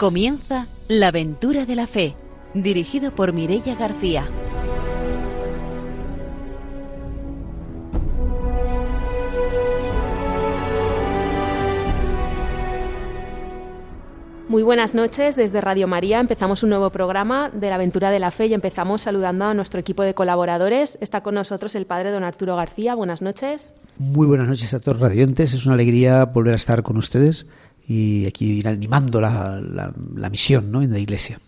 [0.00, 2.16] Comienza La aventura de la fe,
[2.54, 4.26] dirigido por Mirella García.
[14.48, 18.30] Muy buenas noches, desde Radio María empezamos un nuevo programa de la aventura de la
[18.30, 20.96] fe y empezamos saludando a nuestro equipo de colaboradores.
[21.02, 22.94] Está con nosotros el padre don Arturo García.
[22.94, 23.74] Buenas noches.
[23.98, 25.52] Muy buenas noches a todos los radiantes.
[25.52, 27.44] Es una alegría volver a estar con ustedes
[27.90, 30.80] y aquí ir animando la, la, misión ¿no?
[30.80, 31.40] en la iglesia.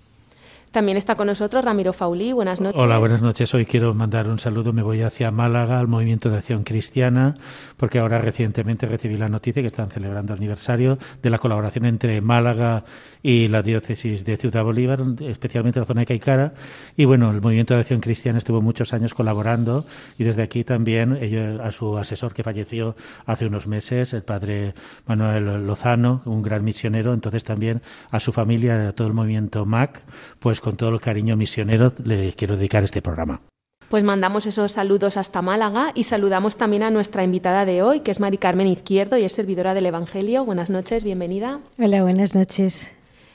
[0.73, 2.33] También está con nosotros Ramiro Faulí.
[2.33, 2.81] Buenas noches.
[2.81, 3.53] Hola, buenas noches.
[3.53, 4.73] Hoy quiero mandar un saludo.
[4.73, 7.37] Me voy hacia Málaga, al Movimiento de Acción Cristiana,
[7.77, 12.23] porque ahora recientemente recibí la noticia que están celebrando el aniversario de la colaboración entre
[12.23, 12.85] Málaga
[13.23, 16.55] y la diócesis de Ciudad Bolívar, especialmente la zona de Caicara.
[16.97, 19.85] Y bueno, el Movimiento de Acción Cristiana estuvo muchos años colaborando
[20.17, 21.19] y desde aquí también
[21.63, 24.73] a su asesor que falleció hace unos meses, el padre
[25.05, 30.03] Manuel Lozano, un gran misionero, entonces también a su familia, a todo el movimiento MAC,
[30.39, 33.43] pues con todo el cariño misionero le quiero dedicar este programa.
[33.91, 38.11] Pues mandamos esos saludos hasta Málaga y saludamos también a nuestra invitada de hoy, que
[38.11, 40.47] es Mari Carmen Izquierdo y es servidora del Evangelio.
[40.47, 41.61] Buenas noches, bienvenida.
[41.79, 42.95] Hola, buenas noches.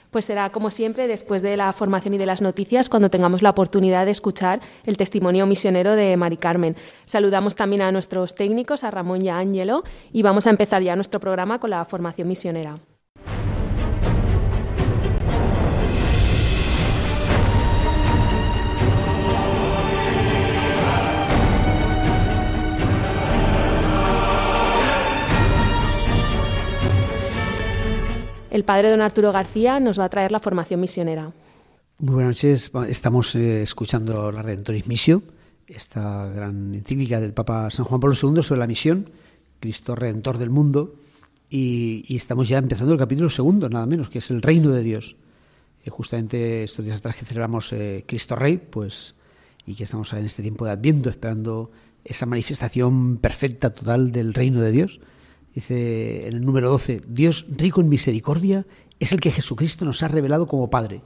[0.10, 3.52] Pues será como siempre después de la formación y de las noticias cuando tengamos la
[3.52, 6.76] oportunidad de escuchar el testimonio misionero de Mari Carmen.
[7.06, 10.96] Saludamos también a nuestros técnicos, a Ramón y a Ángelo, y vamos a empezar ya
[10.96, 12.80] nuestro programa con la formación misionera.
[28.58, 31.32] El padre don Arturo García nos va a traer la formación misionera.
[32.00, 32.72] Muy buenas noches.
[32.88, 35.22] Estamos eh, escuchando la Redentoris Missio,
[35.68, 39.12] esta gran encíclica del Papa San Juan Pablo II sobre la misión,
[39.60, 40.96] Cristo Redentor del mundo,
[41.52, 45.18] y, estamos ya empezando el capítulo segundo, nada menos, que es el reino de Dios.
[45.86, 49.14] Eh, justamente estos días atrás que celebramos eh, Cristo Rey, pues,
[49.68, 51.70] y que estamos en este tiempo de Adviento esperando
[52.04, 55.00] esa manifestación perfecta, total del reino de Dios
[55.58, 58.68] Dice en el número 12, Dios rico en misericordia
[59.00, 61.02] es el que Jesucristo nos ha revelado como Padre.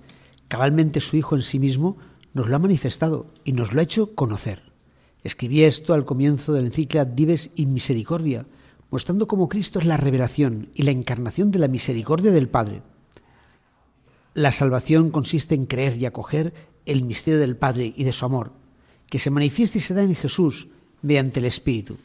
[0.49, 1.95] Cabalmente su Hijo en sí mismo
[2.33, 4.73] nos lo ha manifestado y nos lo ha hecho conocer.
[5.23, 8.45] Escribí esto al comienzo del encíclica Dives in Misericordia,
[8.89, 12.81] mostrando cómo Cristo es la revelación y la encarnación de la misericordia del Padre.
[14.33, 16.53] La salvación consiste en creer y acoger
[16.85, 18.51] el misterio del Padre y de su amor,
[19.07, 20.67] que se manifiesta y se da en Jesús
[21.01, 21.95] mediante el Espíritu.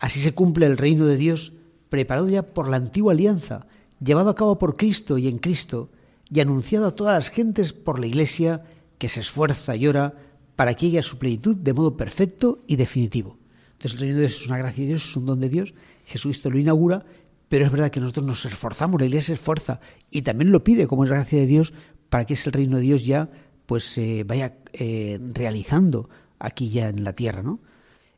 [0.00, 1.52] Así se cumple el reino de Dios
[1.88, 3.66] preparado ya por la antigua alianza,
[4.02, 5.90] llevado a cabo por Cristo y en Cristo,
[6.30, 8.62] y anunciado a todas las gentes por la Iglesia
[8.98, 10.14] que se esfuerza y ora
[10.56, 13.38] para que llegue a su plenitud de modo perfecto y definitivo.
[13.72, 15.74] Entonces el reino de Dios es una gracia de Dios, es un don de Dios,
[16.04, 17.04] Jesucristo lo inaugura,
[17.48, 20.86] pero es verdad que nosotros nos esforzamos, la Iglesia se esfuerza y también lo pide
[20.86, 21.72] como es gracia de Dios
[22.08, 23.30] para que ese reino de Dios ya
[23.66, 27.60] pues se vaya eh, realizando aquí ya en la tierra, ¿no?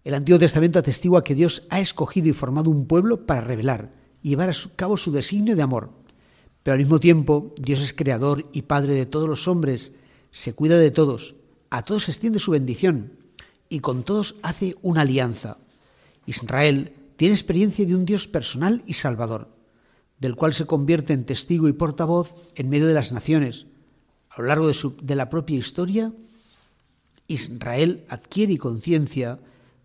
[0.03, 4.31] El Antiguo Testamento atestigua que Dios ha escogido y formado un pueblo para revelar y
[4.31, 5.91] llevar a cabo su designio de amor.
[6.63, 9.93] Pero al mismo tiempo, Dios es creador y padre de todos los hombres,
[10.33, 11.35] se cuida de todos,
[11.69, 13.13] a todos extiende su bendición
[13.69, 15.59] y con todos hace una alianza.
[16.25, 19.49] Israel tiene experiencia de un Dios personal y salvador,
[20.19, 23.67] del cual se convierte en testigo y portavoz en medio de las naciones.
[24.31, 26.13] A lo largo de, de la propia historia,
[27.27, 29.39] Israel adquiere conciencia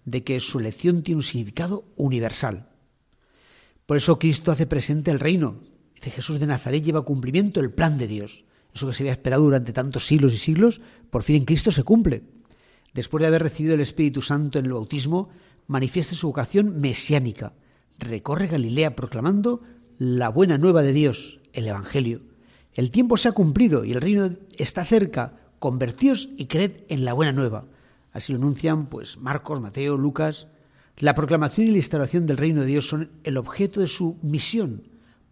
[0.06, 2.70] de que su elección tiene un significado universal.
[3.86, 5.60] Por eso Cristo hace presente el reino.
[5.96, 8.46] Dice Jesús de Nazaret lleva a cumplimiento el plan de Dios.
[8.74, 11.84] Eso que se había esperado durante tantos siglos y siglos, por fin en Cristo se
[11.84, 12.24] cumple.
[12.94, 15.30] Después de haber recibido el Espíritu Santo en el bautismo,
[15.68, 17.54] manifiesta su vocación mesiánica.
[18.00, 19.62] Recorre Galilea proclamando
[19.98, 22.22] la buena nueva de Dios, el Evangelio.
[22.74, 25.38] El tiempo se ha cumplido y el reino está cerca.
[25.60, 27.66] Convertíos y creed en la buena nueva.
[28.16, 30.48] Así lo anuncian pues Marcos, Mateo, Lucas.
[30.96, 34.84] La proclamación y la instalación del reino de Dios son el objeto de su misión,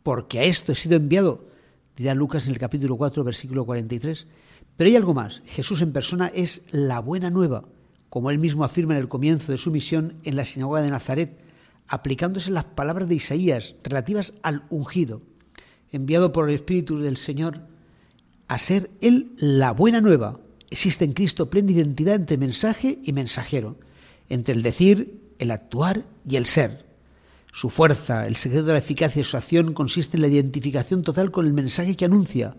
[0.04, 1.48] porque a esto he sido enviado,
[1.96, 4.28] dirá Lucas en el capítulo 4, versículo 43.
[4.76, 5.42] Pero hay algo más.
[5.46, 7.64] Jesús en persona es la buena nueva,
[8.10, 11.40] como él mismo afirma en el comienzo de su misión en la sinagoga de Nazaret,
[11.88, 15.22] aplicándose las palabras de Isaías relativas al ungido,
[15.94, 17.62] enviado por el Espíritu del Señor
[18.50, 20.42] a ser él la buena nueva,
[20.74, 23.78] Existe en Cristo plena identidad entre mensaje y mensajero,
[24.28, 26.84] entre el decir, el actuar y el ser.
[27.52, 31.30] Su fuerza, el secreto de la eficacia de su acción consiste en la identificación total
[31.30, 32.56] con el mensaje que anuncia,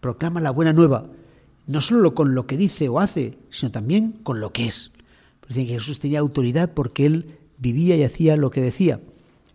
[0.00, 1.10] proclama la buena nueva,
[1.66, 4.90] no solo con lo que dice o hace, sino también con lo que es.
[5.46, 9.02] Que Jesús tenía autoridad porque él vivía y hacía lo que decía.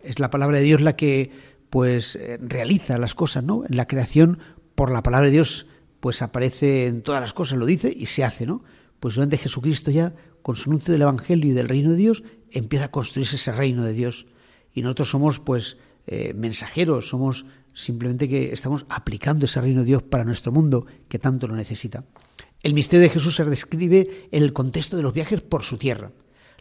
[0.04, 1.32] Es la palabra de Dios la que
[1.68, 3.64] pues eh, realiza las cosas, ¿no?
[3.68, 4.38] En la creación
[4.76, 5.66] por la palabra de Dios,
[6.04, 8.62] pues aparece en todas las cosas, lo dice y se hace, ¿no?
[9.00, 12.84] Pues durante Jesucristo ya, con su anuncio del Evangelio y del reino de Dios, empieza
[12.84, 14.26] a construirse ese reino de Dios.
[14.74, 20.02] Y nosotros somos, pues, eh, mensajeros, somos simplemente que estamos aplicando ese reino de Dios
[20.02, 22.04] para nuestro mundo que tanto lo necesita.
[22.62, 26.12] El misterio de Jesús se describe en el contexto de los viajes por su tierra.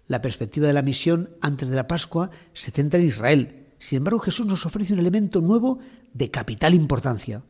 [0.08, 3.66] La perspectiva de la misión antes de la Pascua se centra en Israel.
[3.78, 5.80] Sin embargo, Jesús nos ofrece un elemento nuevo
[6.14, 7.44] de capital importancia.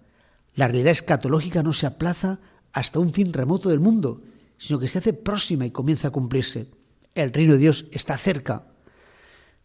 [0.56, 2.40] La realidad escatológica no se aplaza
[2.72, 4.22] hasta un fin remoto del mundo,
[4.58, 6.68] sino que se hace próxima y comienza a cumplirse.
[7.16, 8.68] El reino de Dios está cerca.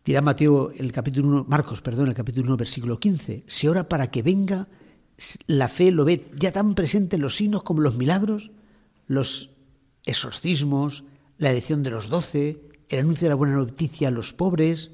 [0.04, 3.44] Dirá Mateo el capítulo 1, Marcos, perdón, el capítulo 1, versículo 15.
[3.46, 4.68] Se ora para que venga
[5.46, 8.50] la fe, lo ve ya tan presente en los signos como los milagros,
[9.06, 9.50] los
[10.06, 11.04] exorcismos,
[11.38, 14.92] la elección de los doce, el anuncio de la buena noticia a los pobres.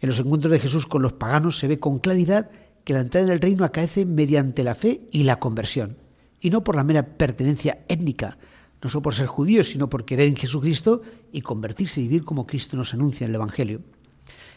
[0.00, 2.50] En los encuentros de Jesús con los paganos se ve con claridad
[2.86, 5.96] que la entrada en el reino acaece mediante la fe y la conversión,
[6.40, 8.38] y no por la mera pertenencia étnica,
[8.80, 11.02] no solo por ser judíos, sino por querer en Jesucristo
[11.32, 13.80] y convertirse y vivir como Cristo nos anuncia en el Evangelio.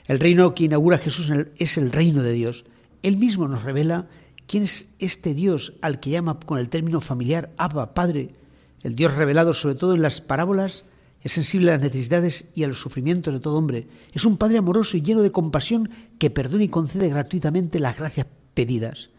[0.05, 2.65] El reino que inaugura Jesús es el reino de Dios.
[3.01, 4.07] Él mismo nos revela
[4.45, 8.35] quién es este Dios al que llama con el término familiar Abba, Padre.
[8.83, 10.83] El Dios revelado sobre todo en las parábolas
[11.21, 13.87] es sensible a las necesidades y a los sufrimientos de todo hombre.
[14.13, 18.27] Es un Padre amoroso y lleno de compasión que perdona y concede gratuitamente las gracias
[18.53, 19.09] pedidas.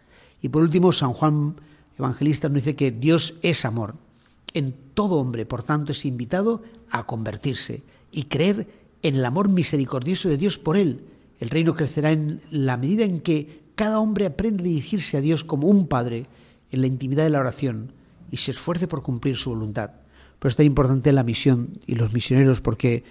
[0.40, 1.56] Y por último, San Juan
[1.98, 3.96] Evangelista nos dice que Dios es amor.
[4.54, 8.66] En todo hombre, por tanto, es invitado a convertirse y creer
[9.02, 11.04] en el amor misericordioso de Dios por él.
[11.38, 15.44] El reino crecerá en la medida en que cada hombre aprende a dirigirse a Dios
[15.44, 16.26] como un Padre
[16.70, 17.92] en la intimidad de la oración
[18.30, 19.99] y se esfuerce por cumplir su voluntad.
[20.40, 23.04] Por eso es tan importante la misión y los misioneros, porque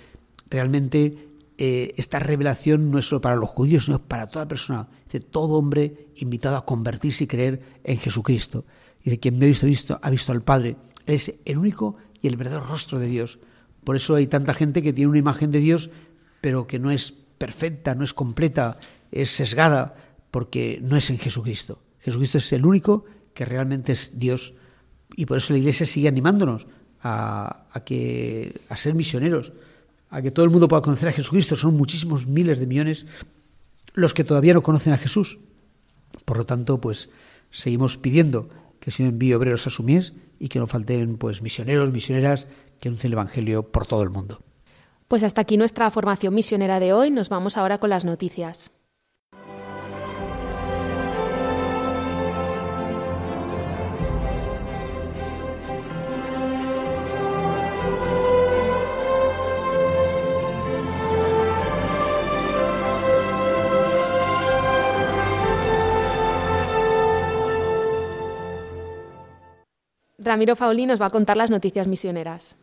[0.50, 1.30] realmente
[1.60, 5.54] eh, esta revelación no es solo para los judíos, sino para toda persona, de todo
[5.54, 8.66] hombre invitado a convertirse y creer en Jesucristo.
[9.04, 10.76] Y de quien me ha visto, visto, ha visto al Padre.
[11.06, 13.38] Él es el único y el verdadero rostro de Dios.
[13.84, 15.92] Por eso hay tanta gente que tiene una imagen de Dios,
[16.42, 18.80] pero que no es perfecta, no es completa,
[19.12, 19.96] es sesgada,
[20.32, 21.80] porque no es en Jesucristo.
[22.00, 23.06] Jesucristo es el único
[23.36, 24.56] que realmente es Dios.
[25.16, 26.66] Y por eso la Iglesia sigue animándonos
[27.04, 29.54] a, que, a ser misioneros,
[30.10, 31.56] a que todo el mundo pueda conocer a Jesucristo.
[31.56, 33.06] Son muchísimos miles de millones
[33.94, 35.40] los que todavía no conocen a Jesús.
[36.26, 37.10] Por lo tanto, pues
[37.52, 38.50] seguimos pidiendo
[38.80, 42.48] que Señor envíe obreros a su mies y que no falten pues misioneros, misioneras
[42.80, 44.42] que anuncien el Evangelio por todo el mundo.
[45.08, 47.12] Pues hasta aquí nuestra formación misionera de hoy.
[47.12, 48.72] Nos vamos ahora con las noticias.
[70.30, 72.56] Ramiro Fauli nos va a contar las noticias misioneras.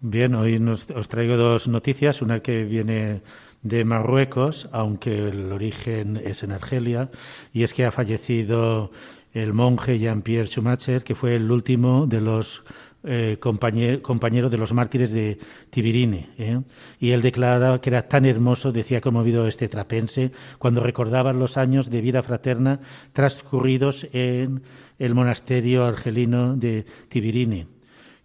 [0.00, 3.20] Bien, hoy os traigo dos noticias, una que viene
[3.60, 7.10] de Marruecos, aunque el origen es en Argelia,
[7.52, 8.90] y es que ha fallecido
[9.34, 12.62] el monje Jean-Pierre Schumacher, que fue el último de los
[13.04, 15.38] eh, compañeros de los mártires de
[15.70, 16.30] Tibirine.
[16.38, 16.60] ¿eh?
[16.98, 21.90] Y él declara que era tan hermoso, decía conmovido este trapense, cuando recordaba los años
[21.90, 22.80] de vida fraterna
[23.12, 24.62] transcurridos en
[24.98, 27.68] el monasterio argelino de Tibirine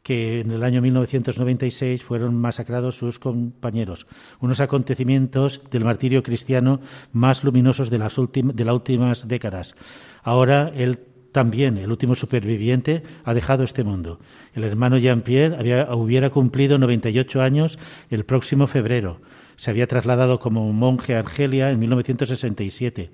[0.01, 4.07] que en el año 1996 fueron masacrados sus compañeros.
[4.39, 6.79] Unos acontecimientos del martirio cristiano
[7.11, 9.75] más luminosos de las, de las últimas décadas.
[10.23, 10.99] Ahora él
[11.31, 14.19] también, el último superviviente, ha dejado este mundo.
[14.53, 17.77] El hermano Jean-Pierre hubiera cumplido 98 años
[18.09, 19.19] el próximo febrero.
[19.55, 23.09] Se había trasladado como monje a Argelia en 1967.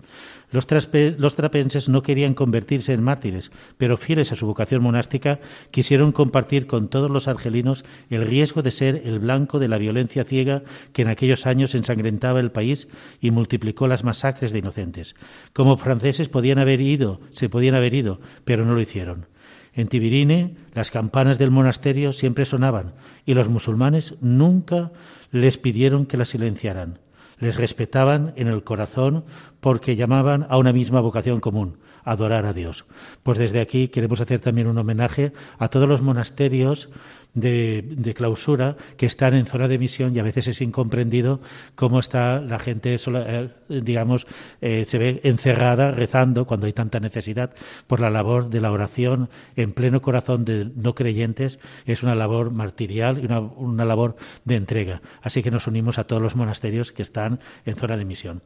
[0.52, 5.40] Los, trapenses no querían convertirse en mártires, pero fieles a su vocación monástica,
[5.72, 10.24] quisieron compartir con todos los argelinos el riesgo de ser el blanco de la violencia
[10.24, 12.88] ciega que en aquellos años ensangrentaba el país
[13.20, 15.16] y multiplicó las masacres de inocentes.
[15.54, 19.28] Como franceses podían haber ido, se podían haber ido, pero no lo hicieron.
[19.74, 22.94] En Tibirine las campanas del monasterio siempre sonaban
[23.26, 24.92] y los musulmanes nunca
[25.32, 27.00] les pidieron que las silenciaran.
[27.38, 29.26] Les respetaban en el corazón
[29.60, 32.86] porque llamaban a una misma vocación común, adorar a Dios.
[33.24, 36.90] Pues desde aquí queremos hacer también un homenaje a todos los monasterios
[37.36, 41.42] de, clausura que están en zona de misión y a veces es incomprendido
[41.76, 44.26] cómo está la gente, eh, digamos,
[44.62, 47.54] eh, se ve encerrada rezando cuando hay tanta necesidad
[47.88, 51.60] por la labor de la oración en pleno corazón de no creyentes.
[51.86, 54.16] Es una labor martirial y una, una labor
[54.46, 55.02] de entrega.
[55.22, 58.42] Así que nos unimos a todos los monasterios que están en zona de misión.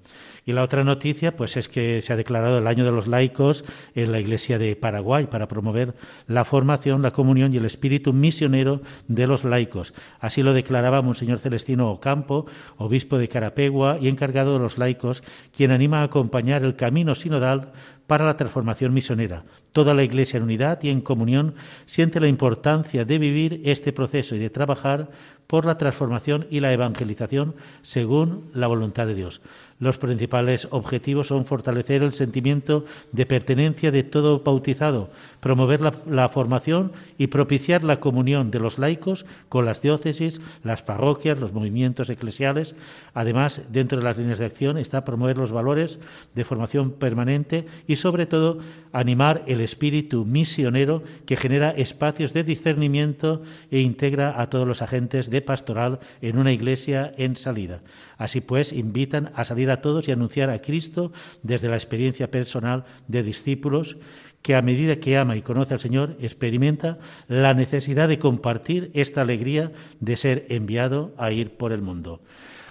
[0.45, 3.63] Y la otra noticia, pues es que se ha declarado el año de los laicos
[3.93, 5.93] en la Iglesia de Paraguay para promover
[6.27, 9.93] la formación, la comunión y el espíritu misionero de los laicos.
[10.19, 12.45] Así lo declaraba Monseñor Celestino Ocampo,
[12.77, 15.23] obispo de Carapegua y encargado de los laicos,
[15.55, 17.71] quien anima a acompañar el camino sinodal
[18.09, 19.43] para la transformación misionera.
[19.71, 21.53] Toda la Iglesia en unidad y en comunión
[21.85, 25.09] siente la importancia de vivir este proceso y de trabajar
[25.45, 29.41] por la transformación y la evangelización según la voluntad de Dios.
[29.79, 36.91] Los principales objetivos son fortalecer el sentimiento de pertenencia de todo bautizado, promover la, formación
[37.17, 42.75] y propiciar la comunión de los laicos con las diócesis, las parroquias, los movimientos eclesiales.
[43.13, 45.97] Además, dentro de las líneas de acción está promover los valores
[46.35, 48.59] de formación permanente y, sobre todo,
[48.91, 55.29] animar el espíritu misionero que genera espacios de discernimiento e integra a todos los agentes
[55.29, 57.81] de pastoral en una iglesia en salida.
[58.17, 61.11] Así pues, invitan a salir a todos y anunciar a Cristo
[61.43, 63.97] desde la experiencia personal de discípulos
[64.41, 69.21] que a medida que ama y conoce al Señor, experimenta la necesidad de compartir esta
[69.21, 72.21] alegría de ser enviado a ir por el mundo.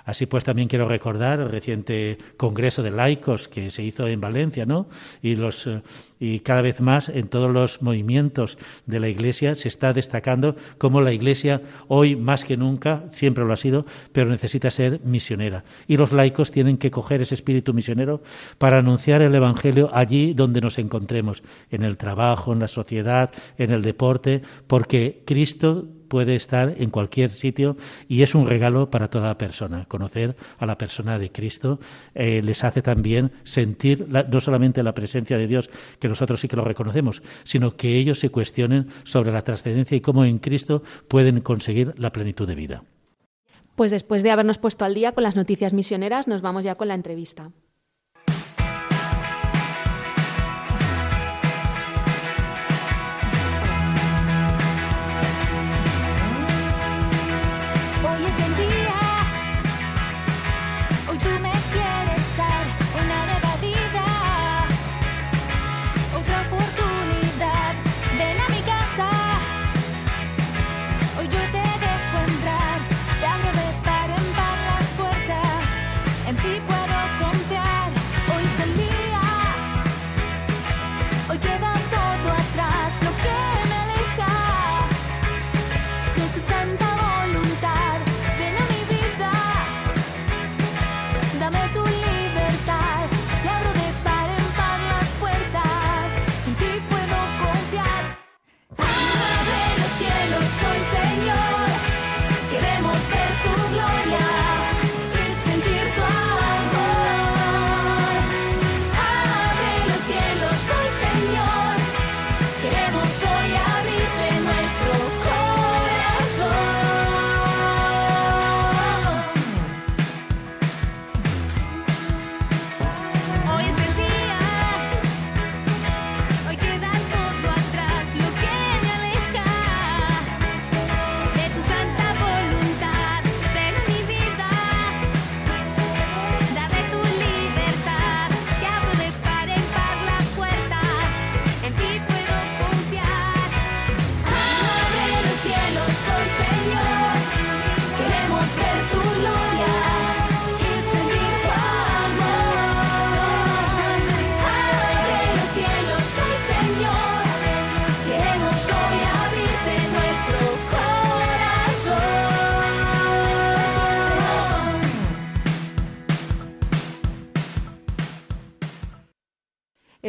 [0.09, 4.65] Así pues, también quiero recordar el reciente Congreso de Laicos que se hizo en Valencia,
[4.65, 4.87] ¿no?
[5.21, 5.83] Y los eh,
[6.19, 11.03] y cada vez más en todos los movimientos de la Iglesia se está destacando cómo
[11.03, 15.65] la Iglesia hoy más que nunca, siempre lo ha sido, pero necesita ser misionera.
[15.87, 18.23] Y los laicos tienen que coger ese espíritu misionero
[18.57, 23.73] para anunciar el Evangelio allí donde nos encontremos, en el trabajo, en la sociedad, en
[23.73, 27.77] el deporte, porque Cristo puede estar en cualquier sitio
[28.09, 29.85] y es un regalo para toda persona.
[29.87, 31.79] Conocer a la persona de Cristo
[32.15, 36.57] eh, les hace también sentir no solamente la presencia de Dios, que nosotros sí que
[36.57, 41.41] lo reconocemos, sino que ellos se cuestionen sobre la trascendencia y cómo en Cristo pueden
[41.41, 42.83] conseguir la plenitud de vida.
[43.77, 46.88] Pues después de habernos puesto al día con las noticias misioneras, nos vamos ya con
[46.88, 47.53] la entrevista.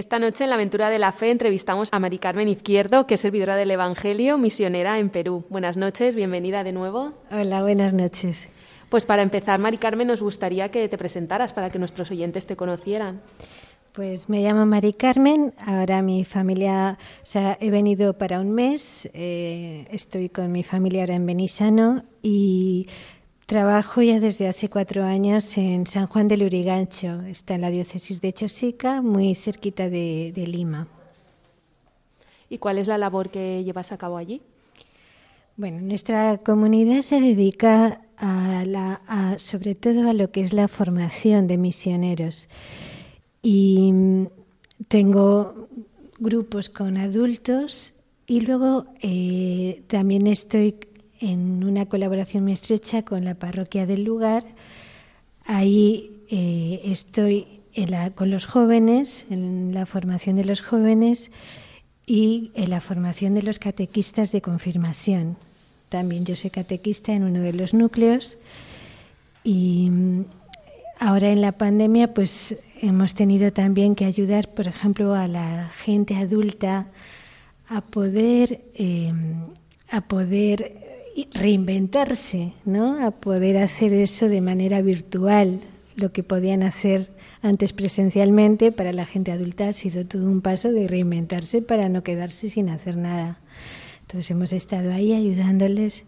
[0.09, 3.19] Esta noche en la aventura de la fe entrevistamos a Mari Carmen Izquierdo, que es
[3.19, 5.45] servidora del Evangelio, misionera en Perú.
[5.49, 7.13] Buenas noches, bienvenida de nuevo.
[7.29, 8.47] Hola, buenas noches.
[8.89, 12.55] Pues para empezar, Mari Carmen, nos gustaría que te presentaras para que nuestros oyentes te
[12.55, 13.21] conocieran.
[13.93, 19.07] Pues me llamo Mari Carmen, ahora mi familia, o sea, he venido para un mes,
[19.13, 22.87] eh, estoy con mi familia ahora en Benisano y
[23.49, 28.21] Trabajo ya desde hace cuatro años en San Juan del Urigancho, está en la diócesis
[28.21, 30.87] de Chosica, muy cerquita de, Lima.
[32.47, 34.43] ¿Y cuál es la labor que llevas a cabo allí?
[35.57, 39.01] Bueno, nuestra comunidad se dedica a la,
[39.39, 42.49] sobre todo a lo que es la formación de misioneros.
[43.41, 44.27] Y mm,
[44.89, 45.67] tengo
[46.19, 47.93] grupos con adultos
[48.27, 50.75] y luego eh, también estoy
[51.19, 54.45] en una colaboración muy estrecha con la parroquia del lugar.
[55.45, 57.47] Ahí eh, estoy
[58.15, 61.31] con los jóvenes, en la formación de los jóvenes
[62.05, 65.37] y en la formación de los catequistas de confirmación.
[65.87, 68.37] También yo soy catequista en uno de los núcleos
[69.43, 70.25] y mm,
[70.99, 76.15] ahora en la pandemia pues hemos tenido también que ayudar, por ejemplo, a la gente
[76.15, 76.87] adulta
[77.69, 79.45] a poder em,
[79.91, 80.88] a poder
[81.33, 83.05] reinventarse, ¿no?
[83.05, 85.59] A poder hacer eso de manera virtual,
[85.95, 87.09] lo que podían hacer
[87.41, 92.03] antes presencialmente para la gente adulta ha sido todo un paso de reinventarse para no
[92.03, 93.39] quedarse sin hacer nada.
[94.01, 96.05] Entonces hemos estado ahí ayudándoles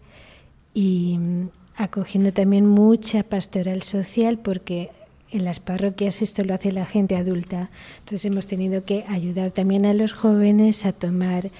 [0.74, 4.90] y mm, acogiendo también mucha pastoral social porque
[5.30, 7.70] en las parroquias esto lo hace la gente adulta.
[8.00, 11.50] Entonces hemos tenido que ayudar también a los jóvenes a tomar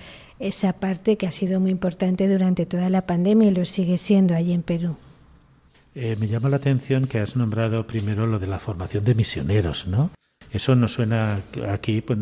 [0.42, 4.34] esa parte que ha sido muy importante durante toda la pandemia y lo sigue siendo
[4.34, 4.96] allí en Perú.
[5.94, 9.86] Eh, me llama la atención que has nombrado primero lo de la formación de misioneros,
[9.86, 10.10] ¿no?
[10.50, 12.18] Eso nos suena aquí pues,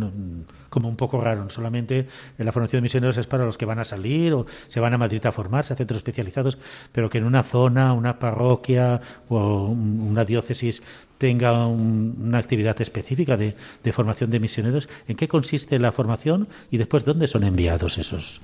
[0.69, 1.51] como un poco raro.
[1.51, 2.07] Solamente
[2.39, 4.99] la formación de misioneros es para los que van a salir o se van a
[4.99, 6.59] Madrid a formarse a centros especializados,
[6.93, 10.81] pero que en una zona, una parroquia o una diócesis
[11.21, 13.55] tenga una actividad específica de,
[13.93, 14.89] formación de misioneros.
[15.07, 18.41] ¿En qué consiste la formación y después dónde son enviados esos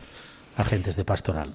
[0.59, 1.49] agentes de pastoral?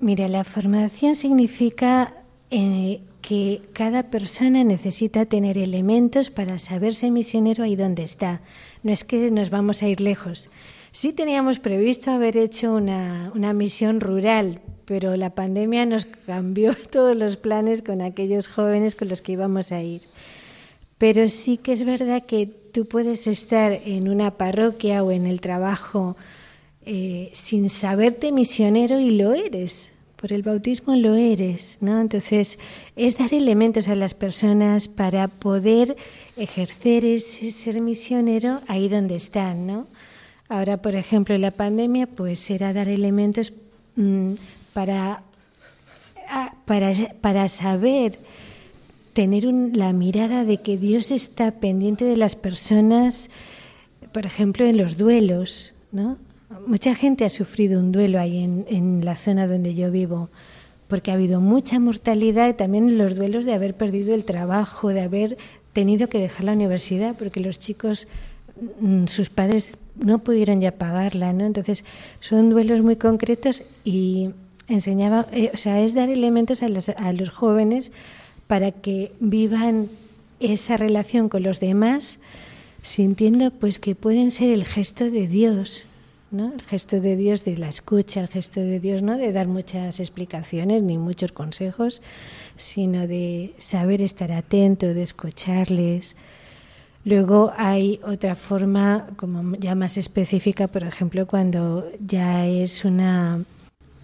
[0.00, 2.14] Mira, la formación significa
[2.50, 8.40] eh, que cada persona necesita tener elementos para saberse misionero ahí donde está.
[8.82, 10.50] No es que nos vamos a ir lejos.
[10.90, 17.36] Sí teníamos previsto haber hecho una misión rural, pero la pandemia nos cambió todos los
[17.36, 20.02] planes con aquellos jóvenes con los que íbamos a ir.
[21.04, 25.42] Pero sí que es verdad que tú puedes estar en una parroquia o en el
[25.42, 26.16] trabajo
[26.86, 32.00] eh, sin saberte misionero y lo eres por el bautismo lo eres, ¿no?
[32.00, 32.58] Entonces,
[32.96, 35.94] es dar elementos a las personas para poder
[36.38, 39.86] ejercer ese ser misionero ahí donde están, ¿no?
[40.48, 43.52] Ahora, por ejemplo, la pandemia, pues era dar elementos
[43.96, 44.32] mm,
[44.72, 45.22] para,
[46.64, 48.18] para, para saber
[49.14, 53.30] tener la mirada de que Dios está pendiente de las personas,
[54.12, 56.18] por ejemplo, en los duelos, ¿no?
[56.66, 60.28] Mucha gente ha sufrido un duelo ahí en, la zona donde yo vivo,
[60.88, 65.00] porque ha habido mucha mortalidad y también los duelos de haber perdido el trabajo, de
[65.00, 65.38] haber
[65.72, 68.08] tenido que dejar la universidad, porque los chicos,
[68.80, 71.44] mm, sus padres no pudieron ya pagarla, ¿no?
[71.44, 71.84] Entonces,
[72.20, 74.30] son duelos muy concretos y
[74.68, 77.92] enseñaba, eh, o sea, es dar elementos a a los jóvenes
[78.46, 79.88] para que vivan
[80.40, 82.18] esa relación con los demás
[82.82, 85.86] sintiendo pues que pueden ser el gesto de Dios
[86.38, 90.00] el gesto de Dios de la escucha, el gesto de Dios no de dar muchas
[90.00, 92.02] explicaciones ni muchos consejos,
[92.56, 96.16] sino de saber estar atento, de escucharles.
[97.04, 103.44] Luego hay otra forma como ya más específica, por ejemplo, cuando ya es una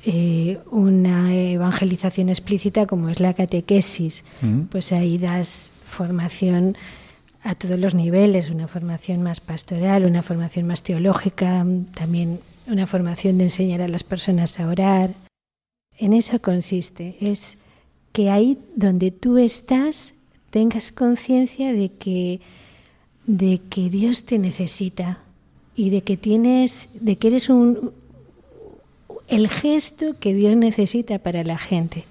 [0.05, 1.29] eh, una
[1.70, 4.62] evangelización explícita como es la catequesis, mm.
[4.70, 6.76] pues ahí das formación
[7.42, 13.38] a todos los niveles, una formación más pastoral, una formación más teológica, también una formación
[13.38, 15.14] de enseñar a las personas a orar.
[15.98, 17.56] En eso consiste, es
[18.12, 20.14] que ahí donde tú estás
[20.50, 22.40] tengas conciencia de que
[23.26, 25.18] de que Dios te necesita
[25.76, 27.92] y de que tienes de que eres un
[29.30, 32.04] el gesto que Dios necesita para la gente.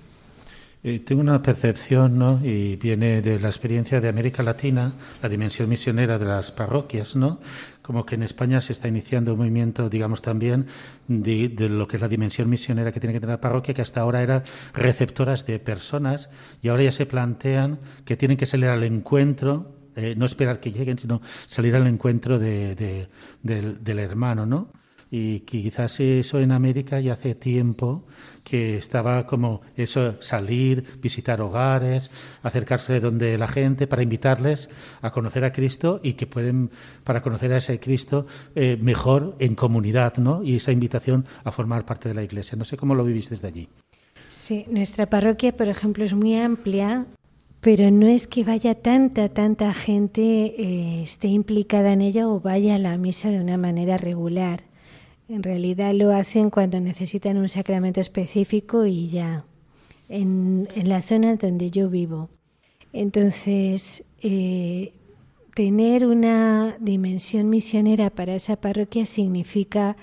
[0.82, 2.40] Eh, tengo una percepción, ¿no?
[2.42, 7.42] y viene de la experiencia de América Latina, la dimensión misionera de las parroquias, ¿no?
[7.82, 10.68] como que en España se está iniciando un movimiento, digamos también,
[11.08, 14.00] de, lo que es la dimensión misionera que tiene que tener la parroquia, que hasta
[14.00, 16.30] ahora era receptoras de personas,
[16.62, 20.72] y ahora ya se plantean que tienen que salir al encuentro eh, no esperar que
[20.72, 23.10] lleguen, sino salir al encuentro del,
[23.42, 24.72] del, hermano, ¿no?
[25.12, 28.06] Y quizás eso en América ya hace tiempo
[28.44, 32.12] que estaba como eso, salir, visitar hogares,
[32.44, 34.70] acercarse de donde la gente para invitarles
[35.02, 36.70] a conocer a Cristo y que pueden,
[37.04, 40.44] para conocer a ese Cristo eh, mejor en comunidad, ¿no?
[40.44, 42.58] Y esa invitación a formar parte de la iglesia.
[42.58, 43.70] No sé cómo lo vivís desde allí.
[44.30, 47.08] Sí, nuestra parroquia, por ejemplo, es muy amplia,
[47.62, 52.76] pero no es que vaya tanta, tanta gente eh, esté implicada en ella o vaya
[52.76, 54.69] a la misa de una manera regular.
[55.30, 59.46] En realidad lo hacen cuando necesitan un sacramento específico y ya,
[60.10, 62.30] en, la zona donde yo vivo.
[62.94, 64.92] Entonces, eh,
[65.54, 69.98] tener una dimensión misionera para esa parroquia significa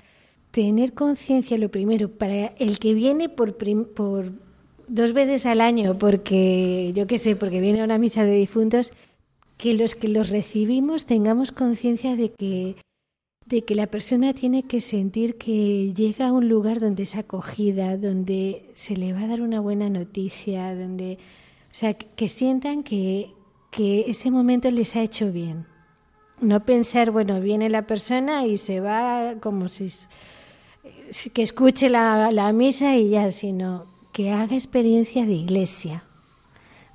[0.52, 3.56] tener conciencia, lo primero, para el que viene por,
[3.94, 4.32] por
[4.86, 8.92] dos veces al año, porque yo qué sé, porque viene a una misa de difuntos,
[9.58, 12.76] que los que los recibimos tengamos conciencia de que
[13.46, 17.96] de que la persona tiene que sentir que llega a un lugar donde es acogida,
[17.96, 21.18] donde se le va a dar una buena noticia, donde,
[21.70, 23.30] o sea, que sientan que,
[23.70, 25.66] que ese momento les ha hecho bien.
[26.40, 29.88] No pensar, bueno, viene la persona y se va como si
[31.32, 36.02] que escuche la, la misa y ya, sino que haga experiencia de iglesia,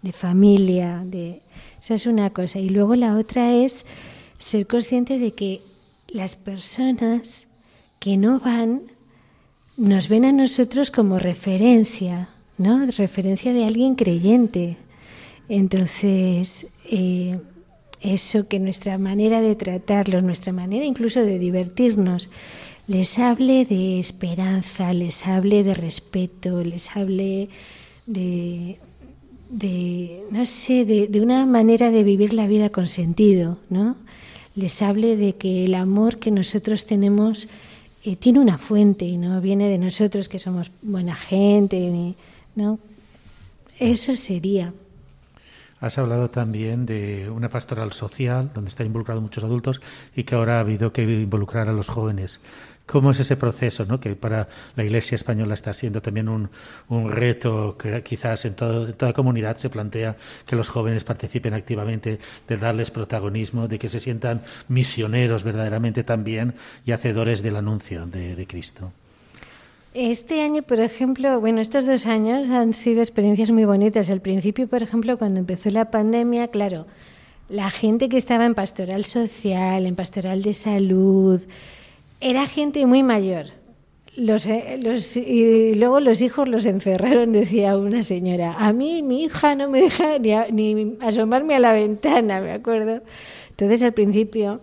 [0.02, 1.42] de familia, de
[1.82, 2.60] esa es una cosa.
[2.60, 3.86] Y luego la otra es
[4.38, 5.62] ser consciente de que
[6.14, 7.48] las personas
[8.00, 8.82] que no van
[9.78, 12.86] nos ven a nosotros como referencia, ¿no?
[12.86, 14.78] Referencia de alguien creyente.
[15.50, 17.40] Entonces, eh,
[18.02, 22.30] eso que nuestra manera de tratarlos, nuestra manera incluso de divertirnos,
[22.88, 27.50] les hable de esperanza, les hable de respeto, les hable
[28.06, 28.80] de,
[29.50, 33.96] de no sé, de, de, una manera de vivir la vida con sentido, ¿no?
[34.56, 37.48] Les hable de que el amor que nosotros tenemos
[38.04, 42.16] eh, tiene una fuente y no viene de nosotros que somos buena gente,
[42.56, 42.80] ¿no?
[43.80, 44.74] Eso sería.
[45.80, 49.82] Has hablado también de una pastoral social donde están involucrados muchos adultos
[50.16, 52.40] y que ahora ha habido que involucrar a los jóvenes.
[52.92, 54.02] ¿Cómo es ese proceso, ¿no?
[54.02, 56.50] que para la Iglesia española está siendo también un,
[56.90, 62.58] un reto que quizás en, toda comunidad se plantea que los jóvenes participen activamente, de
[62.58, 66.54] darles protagonismo, de que se sientan misioneros verdaderamente también
[66.86, 68.92] y hacedores del anuncio de, de Cristo?
[69.94, 74.10] Este año, por ejemplo, bueno, estos dos años han sido experiencias muy bonitas.
[74.10, 76.88] Al principio, por ejemplo, cuando empezó la pandemia, claro,
[77.48, 81.42] la gente que estaba en pastoral social, en pastoral de salud,
[82.22, 83.48] era gente muy mayor.
[84.18, 84.80] Eh,
[85.28, 88.54] y luego los hijos los encerraron, decía una señora.
[88.54, 93.02] A mí mi hija no me deja ni, ni asomarme a la ventana, me acuerdo.
[93.50, 94.62] Entonces al principio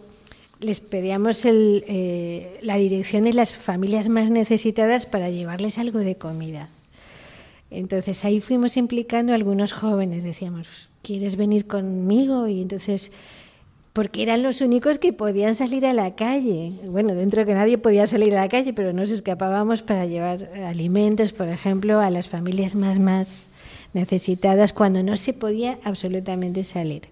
[0.61, 6.17] les pedíamos el, eh, la dirección de las familias más necesitadas para llevarles algo de
[6.17, 6.69] comida.
[7.71, 12.49] Entonces ahí fuimos implicando a algunos jóvenes, decíamos, ¿quieres venir conmigo?
[12.49, 13.13] Y entonces
[13.99, 16.71] porque eran los únicos que podían salir a la calle.
[16.87, 20.49] Bueno, dentro de que nadie podía salir a la calle, pero nos escapábamos para llevar
[20.69, 23.51] alimentos, por ejemplo, a las familias más, más
[23.95, 27.09] necesitadas cuando no se podía absolutamente salir.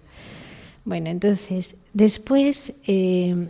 [0.85, 3.49] Bueno, entonces, después eh,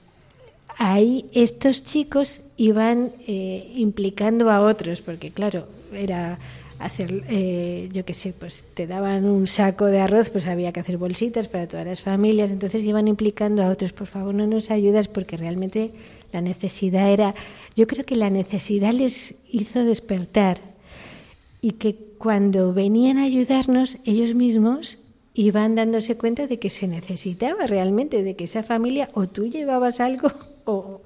[0.75, 6.39] ahí estos chicos iban eh, implicando a otros, porque claro, era
[6.79, 10.79] hacer, eh, yo qué sé, pues te daban un saco de arroz, pues había que
[10.79, 14.69] hacer bolsitas para todas las familias, entonces iban implicando a otros, por favor no nos
[14.69, 15.91] ayudas porque realmente
[16.31, 17.35] la necesidad era,
[17.75, 20.59] yo creo que la necesidad les hizo despertar
[21.61, 24.99] y que cuando venían a ayudarnos ellos mismos
[25.33, 29.99] iban dándose cuenta de que se necesitaba realmente, de que esa familia o tú llevabas
[29.99, 30.31] algo
[30.65, 31.01] o...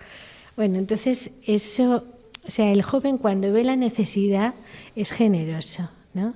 [0.57, 2.03] Bueno, entonces eso,
[2.45, 4.53] o sea, el joven cuando ve la necesidad,
[4.95, 6.33] es generoso, ¿no?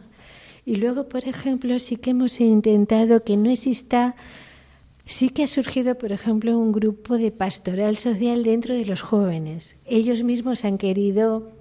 [0.66, 4.16] Y luego, por ejemplo, sí que hemos intentado que no exista,
[5.06, 9.76] sí que ha surgido, por ejemplo, un grupo de pastoral social dentro de los jóvenes.
[9.86, 11.52] Ellos mismos han querido,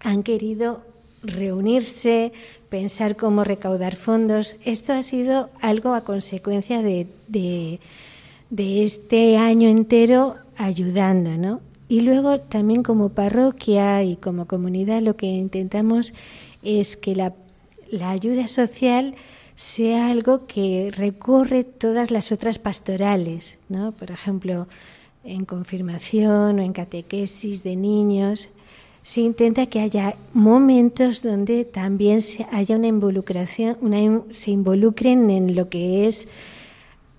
[0.00, 0.82] han querido
[1.22, 2.32] reunirse,
[2.68, 4.56] pensar cómo recaudar fondos.
[4.64, 7.80] Esto ha sido algo a consecuencia de, de,
[8.50, 11.69] de este año entero ayudando, ¿no?
[11.90, 16.14] Y luego también como parroquia y como comunidad lo que intentamos
[16.62, 17.34] es que la,
[18.08, 19.16] ayuda social
[19.56, 23.90] sea algo que recorre todas las otras pastorales, ¿no?
[23.90, 24.68] Por ejemplo,
[25.24, 28.50] en confirmación o en catequesis de niños,
[29.02, 32.20] se intenta que haya momentos donde también
[32.52, 36.28] haya una involucración, una, se involucren en lo que es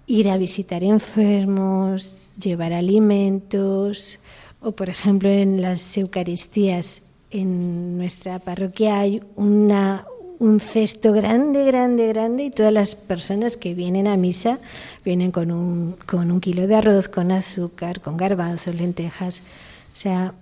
[0.08, 4.22] ir a visitar enfermos, llevar alimentos,
[4.62, 10.06] o, por ejemplo, en las Eucaristías, en nuestra parroquia hay una,
[10.38, 14.60] un cesto grande, grande, grande y todas las personas que vienen a misa
[15.04, 19.42] vienen con un, con un kilo de arroz, con azúcar, con garbanzos, lentejas.
[19.94, 20.34] O sea,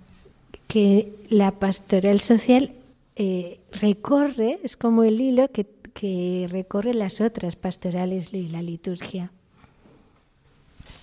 [0.66, 2.72] que la pastoral social
[3.16, 9.30] eh, recorre, es como el hilo que, que recorre las otras pastorales y la liturgia.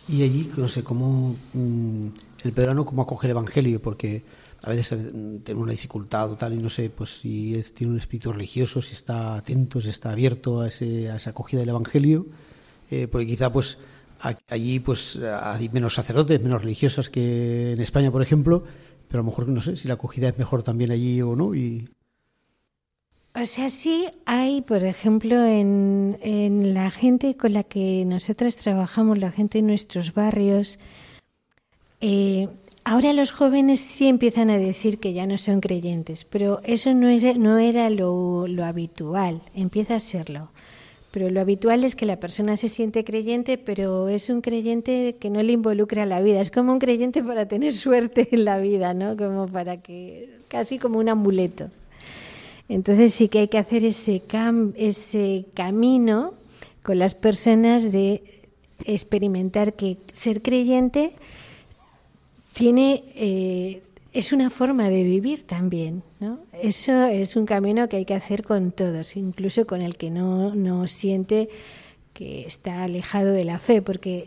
[0.08, 2.08] Y allí, no sé, cómo mm,
[2.44, 4.24] el peruano cómo acoge el Evangelio, porque
[4.64, 8.00] a veces tiene una dificultad o tal, y no sé, pues si es, tiene un
[8.00, 12.26] espíritu religioso, si está atento, si está abierto a, ese, esa acogida del Evangelio,
[12.90, 13.78] eh, porque quizá pues
[14.48, 18.64] allí pues hay menos sacerdotes, menos religiosas que en España, por ejemplo,
[19.08, 21.54] pero a lo mejor no sé si la acogida es mejor también allí o no.
[21.56, 21.90] Y...
[23.36, 29.20] O sea, sí hay, por ejemplo, en, en la gente con la que nosotras trabajamos,
[29.20, 30.80] la gente en nuestros barrios,
[32.02, 32.48] eh,
[32.84, 37.10] ahora los jóvenes sí empiezan a decir que ya no son creyentes, pero eso no,
[37.60, 40.50] era lo, lo habitual, empieza a serlo.
[41.12, 45.30] Pero lo habitual es que la persona se siente creyente, pero es un creyente que
[45.30, 46.42] no le involucra la vida.
[46.42, 49.18] Es como un creyente para tener suerte en la vida, ¿no?
[49.18, 51.72] Como para que, casi como un amuleto.
[52.70, 56.34] Entonces sí que hay que hacer ese, cam ese camino
[56.84, 58.22] con las personas de
[58.86, 61.14] experimentar que ser creyente
[62.58, 66.40] tiene eh, es una forma de vivir también, ¿no?
[66.60, 70.56] Eso es un camino que hay que hacer con todos, incluso con el que no,
[70.56, 71.50] no siente
[72.14, 74.26] que está alejado de la fe, porque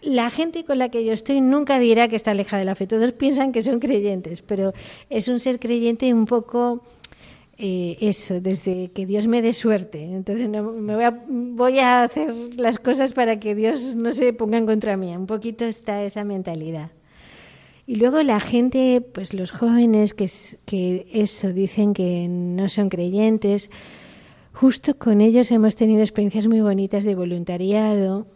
[0.00, 2.88] la gente con la que yo estoy nunca dirá que está alejada de la fe.
[2.88, 4.74] Todos piensan que son creyentes, pero
[5.08, 6.82] es un ser creyente un poco
[7.56, 10.02] eh, eso, desde que Dios me dé suerte.
[10.02, 14.32] Entonces no, me voy a, voy a hacer las cosas para que Dios no se
[14.32, 15.16] ponga en contra mía.
[15.16, 16.90] Un poquito está esa mentalidad.
[17.92, 23.68] Y luego la gente, pues los jóvenes que, eso dicen que no son creyentes,
[24.54, 28.26] justo con ellos hemos tenido experiencias muy bonitas de voluntariado.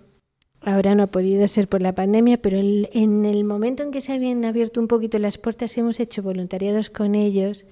[0.61, 4.13] Ahora no ha podido ser por la pandemia, pero en el momento en que se
[4.13, 7.65] habían abierto un poquito las puertas hemos hecho voluntariados con ellos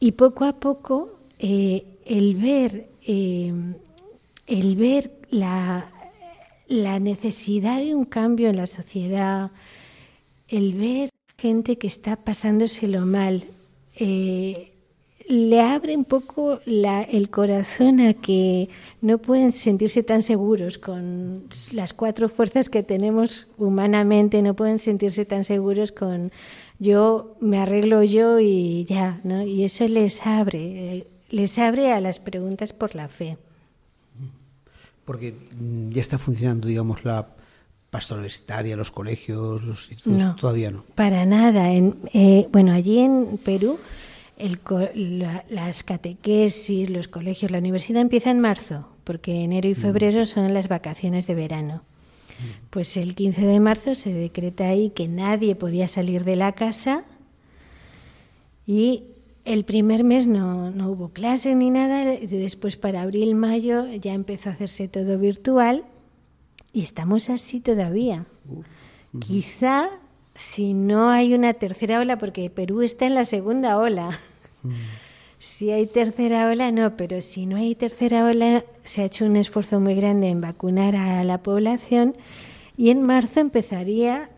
[0.00, 3.54] y poco a poco eh, el ver eh,
[4.46, 5.90] el ver la,
[6.68, 9.50] la necesidad de un cambio en la sociedad,
[10.56, 13.44] el ver gente que está pasándoselo mal,
[13.96, 14.70] eh,
[15.26, 18.68] le abre un poco el corazón a que
[19.00, 25.24] no pueden sentirse tan seguros con las cuatro fuerzas que tenemos humanamente, no pueden sentirse
[25.24, 26.30] tan seguros con
[26.78, 29.42] yo me arreglo yo y ya, ¿no?
[29.42, 33.38] Y eso les abre, les abre a las preguntas por la fe.
[35.04, 35.34] Porque
[35.90, 37.28] ya está funcionando, digamos, la
[37.94, 40.82] pastora universitaria, los colegios, los institutos, todavía no.
[40.96, 41.70] Para nada.
[41.70, 43.78] En, eh, bueno, allí en Perú
[44.36, 44.58] el,
[45.48, 49.76] las catequesis, los colegios, la universidad empieza en marzo, porque enero y mm.
[49.76, 51.82] febrero son las vacaciones de verano.
[52.40, 52.66] Mm.
[52.70, 57.04] Pues el 15 de marzo se decreta ahí que nadie podía salir de la casa
[58.66, 59.04] y
[59.44, 64.48] el primer mes no, no hubo clase ni nada, después para abril, mayo ya empezó
[64.48, 65.84] a hacerse todo virtual
[66.74, 68.26] y estamos así todavía.
[69.20, 69.88] Quizá
[70.34, 74.18] si no hay una tercera ola, porque Perú está en la segunda ola.
[75.38, 79.36] Si hay tercera ola, no, pero si no hay tercera ola, se ha hecho un
[79.36, 82.16] esfuerzo muy grande en vacunar a la población
[82.76, 84.30] y en marzo empezaría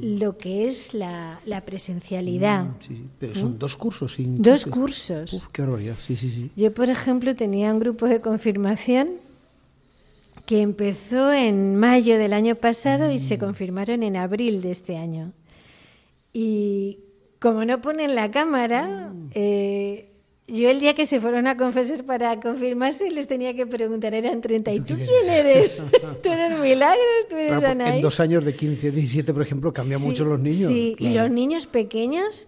[0.00, 2.64] lo que es la, presencialidad.
[2.64, 3.58] Mm, sí, Pero son ¿Mm?
[3.58, 4.16] dos cursos.
[4.18, 5.48] Dos cursos.
[5.52, 5.96] qué barbaridad.
[5.98, 6.50] Sí, sí, sí.
[6.54, 9.25] Yo, por ejemplo, tenía un grupo de confirmación
[10.46, 13.40] que empezó en mayo del año pasado y se mm.
[13.40, 15.32] confirmaron en abril de este año.
[16.32, 17.00] Y
[17.40, 19.30] como no ponen la cámara, mm.
[19.34, 20.08] eh,
[20.46, 24.40] yo el día que se fueron a confesar para confirmarse les tenía que preguntar, eran
[24.40, 25.82] 30, ¿y tú quién eres?
[26.22, 27.00] ¿Tú eres Milagro?
[27.28, 30.70] ¿Tú eres En dos años de 15, 17, por ejemplo, cambian mucho los niños.
[30.70, 32.46] Sí, y los niños pequeños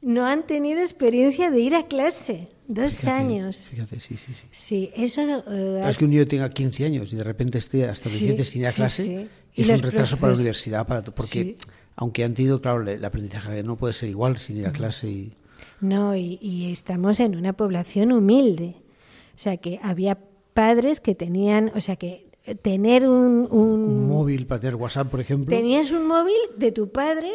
[0.00, 2.48] no han tenido experiencia de ir a clase.
[2.72, 3.56] Dos años.
[3.56, 4.46] Fíjate, sí, sí, sí.
[4.50, 5.20] Sí, eso...
[5.46, 8.62] Eh, es que un niño tenga 15 años y de repente esté hasta 17 sin
[8.62, 11.56] ir a clase, es un retraso para la universidad, para porque
[11.96, 15.06] aunque han tenido, claro, el aprendizaje no puede ser igual sin ir a clase.
[15.06, 15.34] Y...
[15.82, 18.76] No, y, estamos en una población humilde.
[19.36, 20.18] O sea, que había
[20.54, 22.30] padres que tenían, o sea, que
[22.62, 23.84] tener un, un...
[23.84, 25.54] un móvil para tener WhatsApp, por ejemplo.
[25.54, 27.30] Tenías un móvil de tu padre,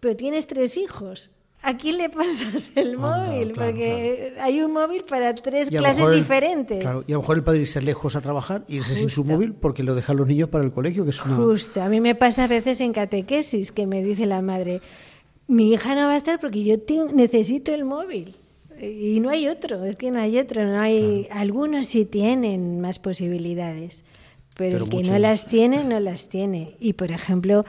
[0.00, 1.32] pero tienes tres hijos.
[1.62, 3.52] ¿A quién le pasas el móvil?
[3.52, 6.84] Porque hay un móvil para tres clases diferentes.
[6.84, 9.82] y a lo mejor el padre irse lejos a trabajar, irse sin su móvil porque
[9.82, 11.36] lo dejan los niños para el colegio, que es una...
[11.36, 14.80] Justo, a mí me pasa a veces en catequesis que me dice la madre,
[15.48, 16.76] mi hija no va a estar porque yo
[17.12, 18.36] necesito el móvil.
[18.80, 21.26] Y no hay otro, es que no hay otro, no hay...
[21.32, 24.04] Algunos sí tienen más posibilidades,
[24.56, 26.76] pero, el que no las tiene, no las tiene.
[26.78, 27.64] Y, por ejemplo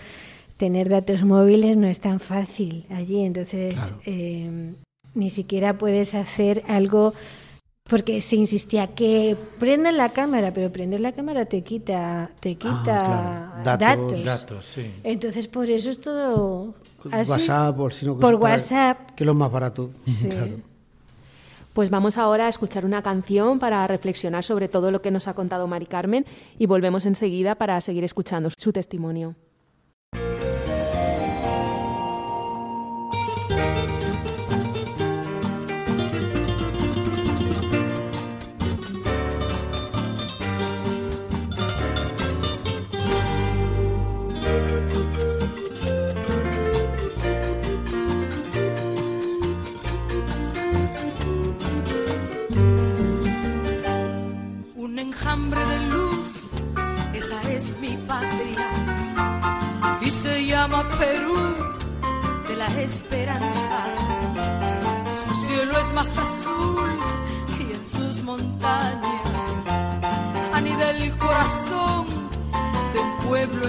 [0.60, 4.74] tener datos móviles no es tan fácil allí, entonces eh,
[5.16, 7.14] ni siquiera puedes hacer algo
[7.90, 13.56] porque se insistía que prendan la cámara, pero prender la cámara te quita, te quita
[13.58, 13.64] Ah, claro.
[13.64, 13.80] Datos.
[13.80, 14.26] datos.
[14.26, 14.92] Datos, sí.
[15.06, 16.76] Entonces por eso es todo
[17.10, 17.32] así.
[17.32, 19.12] WhatsApp, o por WhatsApp.
[19.16, 19.92] Que es lo más barato.
[20.06, 20.28] Sí.
[20.28, 20.58] Claro.
[21.72, 25.34] Pues vamos ahora a escuchar una canción para reflexionar sobre todo lo que nos ha
[25.36, 26.26] contado Mari Carmen
[26.58, 29.36] y volvemos enseguida para seguir escuchando su testimonio.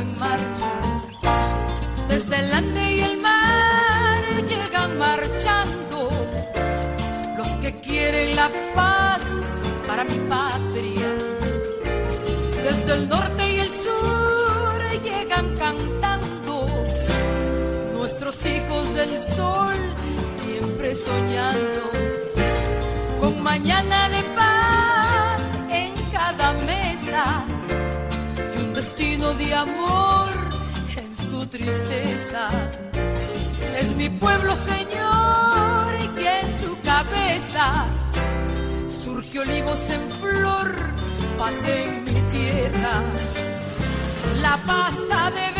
[0.01, 0.73] En marcha.
[2.09, 6.11] Desde el Ande y el mar llegan marchando
[7.39, 9.23] los que quieren la paz
[9.87, 11.11] para mi patria.
[12.67, 16.67] Desde el norte y el sur llegan cantando
[17.97, 19.75] nuestros hijos del sol,
[20.43, 21.83] siempre soñando
[23.21, 27.45] con mañana de paz en cada mesa
[28.55, 29.70] y un destino de amor
[30.97, 32.49] en su tristeza.
[33.79, 35.87] Es mi pueblo, Señor,
[36.19, 37.87] y en su cabeza
[38.89, 40.75] surgió olivos en flor,
[41.39, 43.03] paz en mi tierra.
[44.43, 45.60] La paz ha de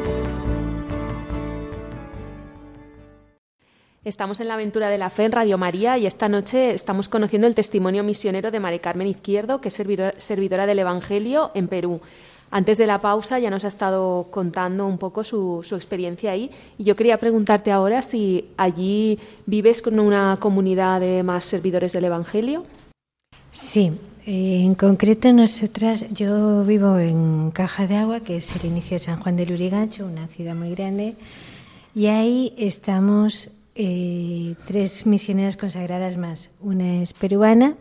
[4.03, 7.45] Estamos en la aventura de la fe en Radio María y esta noche estamos conociendo
[7.45, 12.01] el testimonio misionero de Mari Carmen Izquierdo, que es servidor- servidora del Evangelio en Perú.
[12.49, 16.49] Antes de la pausa ya nos ha estado contando un poco su, su experiencia ahí
[16.79, 22.05] y yo quería preguntarte ahora si allí vives con una comunidad de más servidores del
[22.05, 22.65] Evangelio.
[23.51, 23.91] Sí,
[24.25, 28.99] eh, en concreto nosotras, yo vivo en Caja de Agua, que es el inicio de
[28.99, 31.13] San Juan de Lurigancho, una ciudad muy grande,
[31.93, 33.51] y ahí estamos
[33.83, 36.51] eh, tres misioneras consagradas más.
[36.59, 37.77] Una es peruana,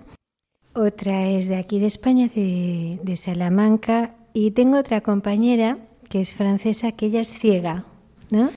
[0.75, 5.77] otra es de aquí de España, de, Salamanca, y tengo otra compañera
[6.09, 7.85] que es francesa, que ella es ciega,
[8.31, 8.51] ¿no?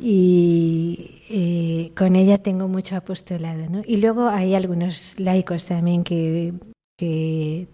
[0.00, 3.66] y eh, con ella tengo mucho apostolado.
[3.70, 3.82] ¿no?
[3.86, 6.52] Y luego hay algunos laicos también que,
[6.98, 7.66] que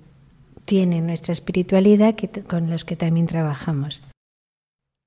[0.64, 4.02] tienen nuestra espiritualidad que, con los que también trabajamos.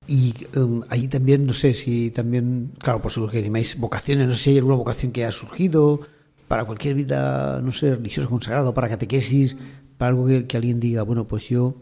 [0.08, 4.32] Y um, ahí también, no sé si también, claro, por supuesto que animáis vocaciones, no
[4.32, 6.00] sé si hay alguna vocación que ha surgido
[6.48, 9.58] para cualquier vida, no sé, religiosa consagrado, para catequesis,
[9.98, 11.74] para algo que, que alguien diga, bueno, pues yo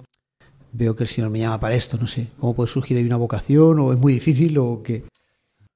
[0.72, 3.16] veo que el Señor me llama para esto, no sé, ¿cómo puede surgir ahí una
[3.16, 5.05] vocación o es muy difícil o qué?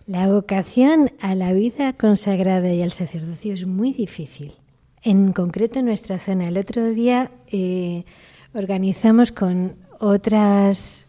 [0.06, 4.54] La vocación a la vida consagrada y al sacerdocio es muy difícil.
[5.02, 6.48] En concreto en nuestra zona.
[6.48, 8.04] El otro día eh,
[8.52, 11.06] organizamos con otras,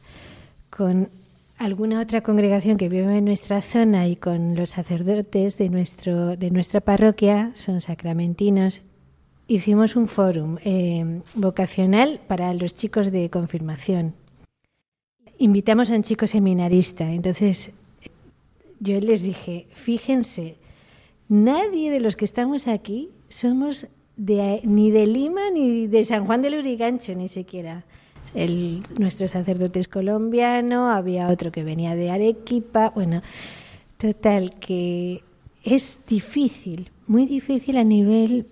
[0.70, 1.10] con
[1.62, 6.49] alguna otra congregación que vive en nuestra zona y con los sacerdotes de, nuestro, de
[6.49, 8.82] nuestra parroquia, son sacramentinos,
[9.47, 14.16] hicimos un fórum eh, vocacional para los chicos de confirmación.
[15.38, 17.12] Invitamos a un chico seminarista.
[17.12, 17.72] Entonces,
[18.80, 20.55] yo les dije, fíjense,
[21.30, 23.86] nadie de los que estamos aquí somos
[24.18, 27.86] de, ni de Lima ni de San Juan del Urigancho, ni siquiera.
[28.34, 32.92] El, nuestro sacerdote es colombiano, había otro que venía de Arequipa.
[32.96, 33.22] Bueno,
[33.98, 35.24] total, que
[35.64, 38.48] es difícil, muy difícil a nivel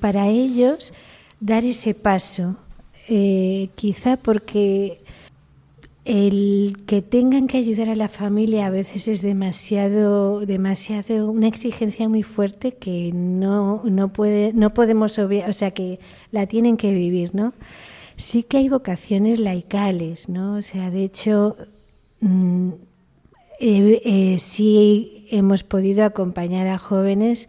[0.00, 0.92] para ellos
[1.40, 2.56] dar ese paso.
[3.08, 5.03] Eh, quizá porque
[6.04, 12.08] el que tengan que ayudar a la familia a veces es demasiado, demasiado una exigencia
[12.08, 16.00] muy fuerte que no, no puede, no podemos obviar, o sea que
[16.30, 17.54] la tienen que vivir, ¿no?
[18.16, 20.56] Sí que hay vocaciones laicales, ¿no?
[20.56, 21.56] O sea, de hecho,
[22.20, 22.70] mm,
[23.60, 27.48] eh, eh, sí hemos podido acompañar a jóvenes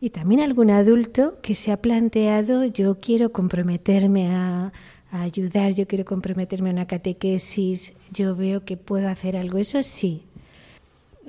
[0.00, 4.72] y también algún adulto que se ha planteado yo quiero comprometerme a,
[5.10, 10.22] ayudar, yo quiero comprometerme a una catequesis, yo veo que puedo hacer algo, eso sí,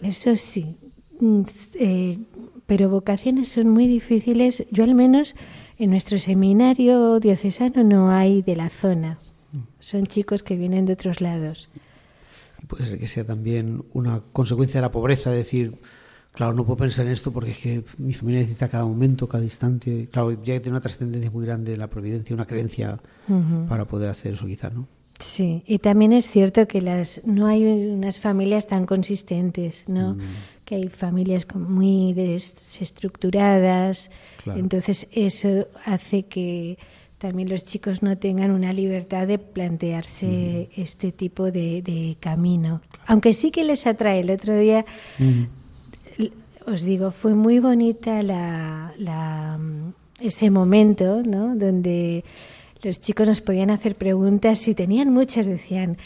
[0.01, 0.75] eso sí,
[1.19, 1.41] mm,
[1.79, 2.19] eh,
[2.67, 5.36] pero vocaciones son muy difíciles, yo al menos
[5.77, 9.19] en nuestro seminario diocesano no hay de la zona,
[9.79, 11.69] son chicos que vienen de otros lados.
[12.67, 15.79] Puede ser que sea también una consecuencia de la pobreza, decir,
[16.34, 19.43] Claro, no puedo pensar en esto porque es que mi familia necesita cada momento, cada
[19.43, 20.07] instante.
[20.09, 22.99] Claro, ya tiene una trascendencia muy grande la providencia, una creencia
[23.67, 24.88] para poder hacer eso quizá, ¿no?
[25.19, 30.15] Sí, y también es cierto que las no hay unas familias tan consistentes, ¿no?
[30.15, 30.19] Mm.
[30.65, 34.09] Que hay familias muy desestructuradas.
[34.45, 36.79] Entonces eso hace que
[37.19, 42.82] también los chicos no tengan una libertad de plantearse este tipo de, camino.
[43.05, 44.21] Aunque sí que les atrae.
[44.21, 44.86] El otro día
[46.66, 48.93] os digo, fue muy bonita la,
[50.20, 51.55] ese momento, ¿no?
[51.55, 52.24] Donde
[52.84, 55.97] los chicos nos podían hacer preguntas y tenían muchas, decían,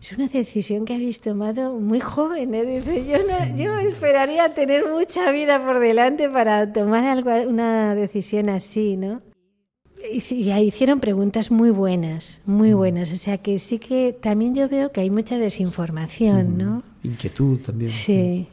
[0.00, 2.64] es una decisión que habéis tomado muy joven, ¿eh?
[2.64, 3.18] Dice, yo,
[3.56, 9.22] yo esperaría tener mucha vida por delante para tomar algo, una decisión así, ¿no?
[10.10, 13.12] Y, hicieron preguntas muy buenas, muy buenas.
[13.12, 16.82] O sea que sí que también yo veo que hay mucha desinformación, ¿no?
[17.02, 17.90] Inquietud también.
[17.90, 18.46] Sí.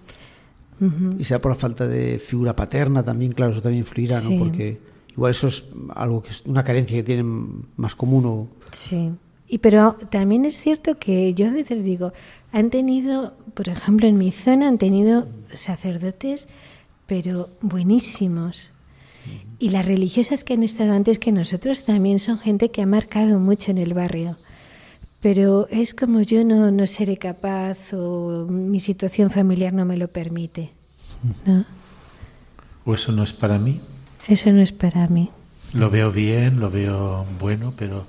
[1.19, 4.39] Y sea por la falta de figura paterna también, claro, eso también influirá, ¿no?
[4.39, 4.79] Porque
[5.11, 8.47] igual eso es algo que es una carencia que tienen más común o...
[8.71, 9.11] Sí.
[9.47, 12.13] Y pero también es cierto que yo a veces digo,
[12.51, 16.47] han tenido, por ejemplo, en mi zona han tenido sacerdotes,
[17.05, 18.71] pero buenísimos.
[19.59, 23.39] Y las religiosas que han estado antes que nosotros también son gente que ha marcado
[23.39, 24.38] mucho en el barrio.
[25.22, 30.07] Pero es como yo no, no seré capaz o mi situación familiar no me lo
[30.07, 30.72] permite.
[31.45, 31.65] ¿no?
[32.86, 33.80] ¿O eso no es para mí?
[34.28, 35.30] Eso no es para mí.
[35.74, 38.05] Lo veo bien, lo veo bueno, pero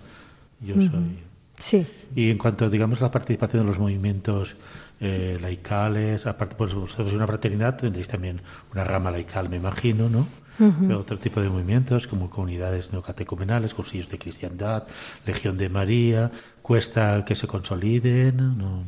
[0.61, 1.19] yo soy...
[1.59, 1.87] Sí.
[2.17, 4.57] Y en cuanto, digamos, a la participación de los movimientos
[5.01, 8.41] eh, laicales, aparte, pues vosotros una fraternidad, tendréis también
[8.73, 10.27] una rama laical, me imagino, ¿no?
[10.97, 14.85] otro tipo de movimientos como comunidades neocatecumenales, cursillos de cristiandad,
[15.27, 16.31] Legión de María,
[16.63, 18.37] cuesta que se consoliden.
[18.59, 18.85] ¿no?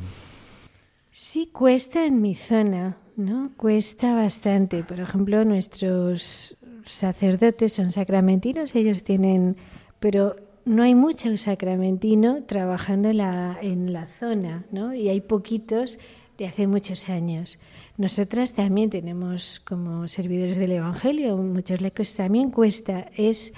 [1.10, 3.50] Sí, cuesta en mi zona, ¿no?
[3.56, 4.82] Cuesta bastante.
[4.82, 6.56] Por ejemplo, nuestros
[6.86, 9.56] sacerdotes son sacramentinos, ellos tienen,
[10.00, 14.94] pero no hay mucho sacramentino trabajando en la, en la zona, ¿no?
[14.94, 15.98] Y hay poquitos
[16.38, 17.58] de hace muchos años.
[17.96, 23.08] Nosotras también tenemos como servidores del Evangelio, muchos lecos también cuesta.
[23.16, 23.52] Es,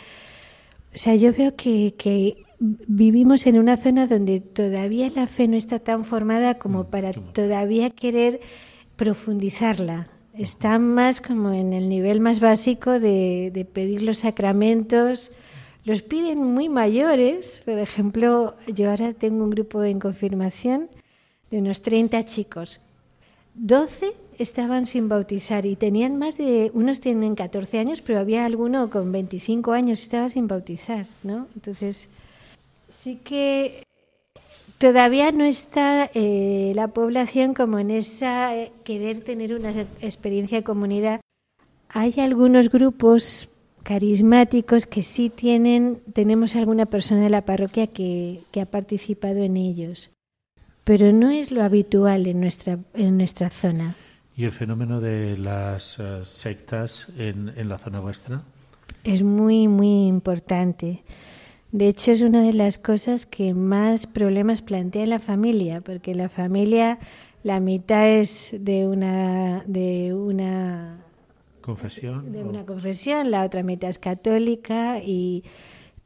[0.94, 5.56] o sea, yo veo que, que vivimos en una zona donde todavía la fe no
[5.56, 8.40] está tan formada como mm, para todavía querer
[8.96, 10.08] profundizarla.
[10.34, 15.32] Está más como en el nivel más básico de, de pedir los sacramentos.
[15.84, 17.62] Los piden muy mayores.
[17.64, 20.90] Por ejemplo, yo ahora tengo un grupo en confirmación
[21.50, 22.80] de unos 30 chicos.
[23.54, 28.90] 12 estaban sin bautizar y tenían más de, unos tienen 14 años, pero había alguno
[28.90, 31.46] con 25 años estaba sin bautizar, ¿no?
[31.54, 32.10] Entonces,
[32.88, 33.82] sí que
[34.78, 39.70] todavía no está eh, la población como en esa eh, querer tener una
[40.00, 41.20] experiencia de comunidad.
[41.88, 43.48] Hay algunos grupos
[43.82, 49.56] carismáticos que sí tienen, tenemos alguna persona de la parroquia que, que ha participado en
[49.56, 50.10] ellos,
[50.84, 53.94] pero no es lo habitual en nuestra, en nuestra zona.
[54.36, 58.42] ¿Y el fenómeno de las eh, sectas en, en la zona vuestra?
[59.04, 61.04] Es muy, muy importante.
[61.76, 66.14] De hecho, es una de las cosas que más problemas plantea en la familia, porque
[66.14, 66.98] la familia
[67.42, 71.04] la mitad es de una, de una
[71.60, 72.32] confesión.
[72.32, 75.44] De una confesión, la otra mitad es católica y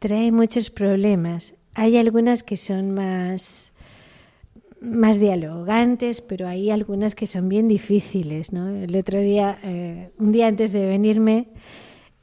[0.01, 1.55] trae muchos problemas.
[1.75, 3.73] Hay algunas que son más
[4.81, 8.53] más dialogantes, pero hay algunas que son bien difíciles.
[8.53, 8.71] ¿no?
[8.71, 11.47] El otro día, eh, un día antes de venirme,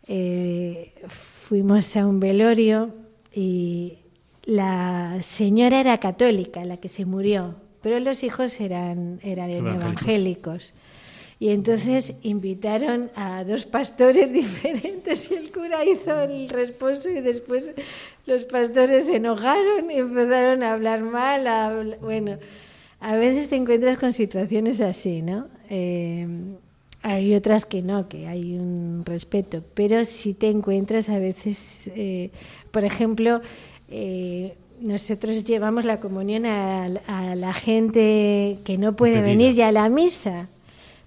[0.06, 4.00] eh, fuimos a un velorio y
[4.44, 10.74] la señora era católica, la que se murió, pero los hijos eran, eran evangélicos.
[11.40, 17.72] Y entonces invitaron a dos pastores diferentes y el cura hizo el responso y después
[18.26, 21.98] los pastores se enojaron y empezaron a hablar mal.
[22.02, 22.38] bueno,
[23.00, 25.48] a veces te encuentras con situaciones así, ¿no?
[25.70, 26.28] Eh,
[27.04, 32.32] hay otras que no, que hay un respeto, pero si te encuentras a veces, eh,
[32.78, 33.42] por ejemplo,
[33.90, 36.88] eh, nosotros llevamos la comunión a,
[37.36, 40.48] la gente que no puede venir ya a la misa,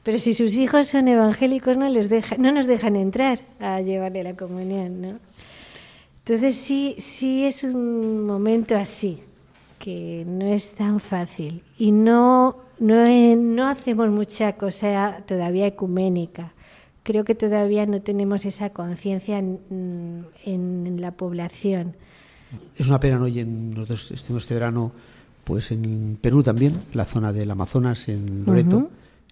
[0.03, 4.25] pero si sus hijos son evangélicos no les deja, no nos dejan entrar a llevarle
[4.25, 5.21] la comunión, ¿no?
[6.25, 9.21] Entonces sí, sí es un momento así,
[9.79, 13.07] que no es tan fácil y no, no,
[13.37, 16.53] no hacemos mucha cosa todavía ecuménica.
[17.03, 21.97] Creo que todavía no tenemos esa conciencia en, en, la población.
[22.77, 23.27] Es una pena, ¿no?
[23.27, 24.93] Y en, nosotros estuvimos este verano
[25.45, 28.91] pues en Perú también, la zona del Amazonas, en Loreto,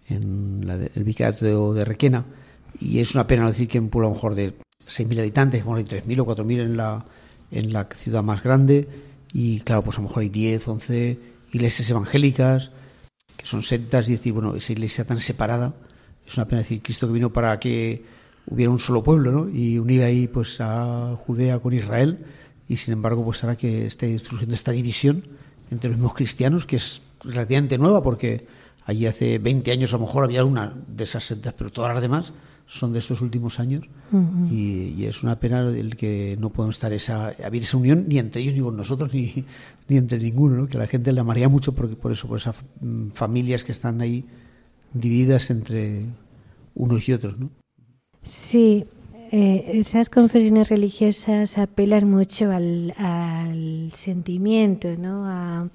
[0.08, 2.24] en el vicariato de, Requena,
[2.80, 4.54] y es una pena decir que en un pueblo a lo mejor de
[4.88, 7.04] 6.000 habitantes, bueno, hay 3.000 o 4.000 en la,
[7.50, 8.88] en la ciudad más grande,
[9.32, 11.18] y claro, pues a lo mejor hay 10, 11
[11.52, 12.72] iglesias evangélicas,
[13.36, 15.74] que son sectas, y decir, bueno, esa iglesia tan separada,
[16.28, 18.04] es una pena decir, Cristo que vino para que
[18.46, 19.48] hubiera un solo pueblo, ¿no?
[19.48, 22.24] Y unir ahí pues a Judea con Israel,
[22.68, 25.24] y sin embargo, pues ahora que esté surgiendo esta división
[25.70, 28.46] entre los mismos cristianos, que es relativamente nueva, porque
[28.84, 32.02] allí hace 20 años a lo mejor había una de esas sectas, pero todas las
[32.02, 32.32] demás
[32.66, 33.84] son de estos últimos años
[34.50, 38.42] y, es una pena el que no podemos estar esa haber esa unión ni entre
[38.42, 39.46] ellos ni con nosotros ni,
[39.88, 40.66] ni entre ninguno ¿no?
[40.66, 44.02] que la gente le amaría mucho porque por eso por esas mm, familias que están
[44.02, 44.26] ahí
[44.92, 46.02] divididas entre
[46.74, 47.50] unos y otros ¿no?
[48.22, 48.84] sí
[49.30, 55.70] eh, esas confesiones religiosas apelan mucho al, al sentimiento ¿no?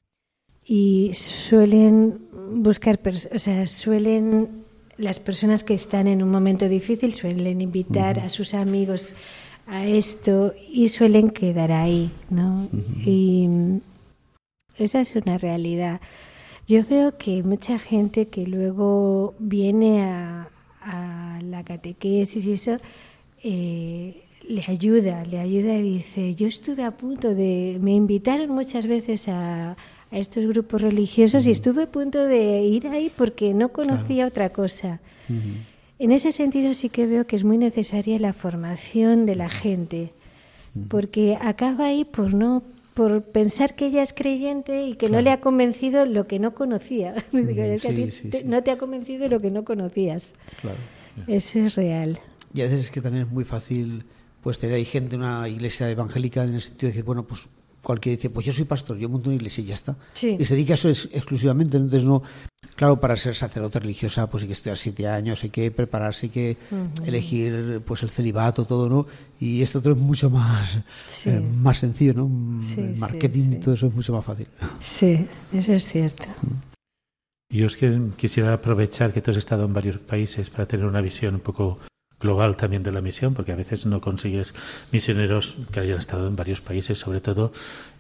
[0.65, 2.19] y suelen
[2.55, 2.99] buscar
[3.33, 4.63] o sea suelen
[4.97, 9.15] las personas que están en un momento difícil suelen invitar a sus amigos
[9.67, 12.67] a esto y suelen quedar ahí, ¿no?
[13.05, 13.47] Y
[14.77, 16.01] esa es una realidad.
[16.67, 20.49] Yo veo que mucha gente que luego viene a,
[21.41, 22.77] la catequesis y eso,
[23.43, 28.87] eh, le ayuda, le ayuda y dice, yo estuve a punto de, me invitaron muchas
[28.87, 29.77] veces a,
[30.13, 34.49] a estos grupos religiosos y estuve a punto de ir ahí porque no conocía otra
[34.49, 34.99] cosa.
[35.97, 40.11] En ese sentido sí que veo que es muy necesaria la formación de la gente,
[40.87, 42.61] porque acaba ahí por no
[42.93, 46.53] por pensar que ella es creyente y que no le ha convencido lo que no
[46.53, 47.15] conocía.
[48.45, 50.33] no te ha convencido lo que no conocías.
[51.27, 52.19] Eso es real.
[52.53, 54.03] Y a veces es que también es muy fácil
[54.41, 57.47] pues tener ahí gente, una iglesia evangélica en el sentido de que, bueno, pues
[57.83, 59.95] cualquiera dice, pues yo soy pastor, yo monto una iglesia y ya está.
[60.21, 61.77] Y se dedica a eso exclusivamente.
[61.77, 62.23] Entonces, no,
[62.75, 66.29] claro, para ser sacerdote religiosa, pues hay que estudiar siete años, hay que prepararse, hay
[66.31, 66.57] que
[67.05, 69.05] elegir pues el celibato, todo, ¿no?
[69.39, 70.77] Y esto otro es mucho más,
[71.25, 72.61] eh, más sencillo, ¿no?
[72.77, 74.47] el marketing y todo eso es mucho más fácil.
[74.79, 76.23] Sí, eso es cierto.
[77.49, 81.01] Yo es que quisiera aprovechar que tú has estado en varios países para tener una
[81.01, 81.79] visión un poco
[82.23, 84.55] global también de la misión, porque a veces no consigues
[84.91, 87.51] misioneros que hayan estado en varios países, sobre todo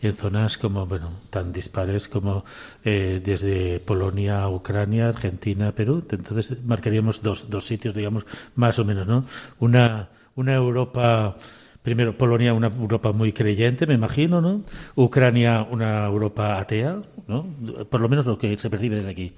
[0.01, 2.45] en zonas como bueno tan dispares como
[2.83, 6.03] eh, desde Polonia a Ucrania, Argentina, Perú.
[6.09, 9.25] Entonces marcaríamos dos, dos sitios, digamos, más o menos, ¿no?
[9.59, 11.37] Una, una Europa
[11.83, 14.63] primero Polonia una Europa muy creyente, me imagino, ¿no?
[14.95, 17.45] Ucrania una Europa atea, ¿no?
[17.89, 19.33] Por lo menos lo que se percibe desde aquí.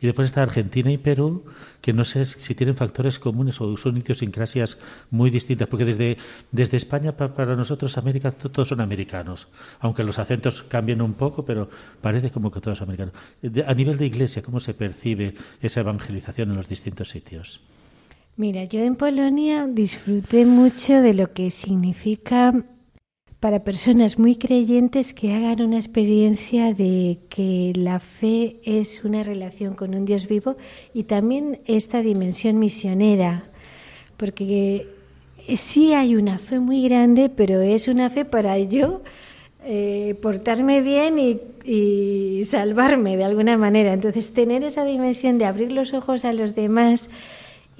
[0.00, 1.44] Y después está Argentina y Perú,
[1.82, 4.78] que no sé si tienen factores comunes o son idiosincrasias
[5.10, 6.16] muy distintas, porque desde,
[6.50, 9.48] desde España para, nosotros América todos son americanos,
[9.78, 11.68] aunque los acentos cambien un poco, pero
[12.00, 13.14] parece como que todos son americanos.
[13.66, 17.60] a nivel de iglesia, ¿cómo se percibe esa evangelización en los distintos sitios?
[18.40, 22.54] Mira, yo en Polonia disfruté mucho de lo que significa
[23.38, 29.74] para personas muy creyentes que hagan una experiencia de que la fe es una relación
[29.74, 30.56] con un Dios vivo
[30.94, 33.44] y también esta dimensión misionera,
[34.16, 34.88] porque
[35.58, 39.02] sí hay una fe muy grande, pero es una fe para yo
[39.66, 41.18] eh, portarme bien
[41.62, 43.92] y salvarme de alguna manera.
[43.92, 47.10] Entonces, tener esa dimensión de abrir los ojos a los demás,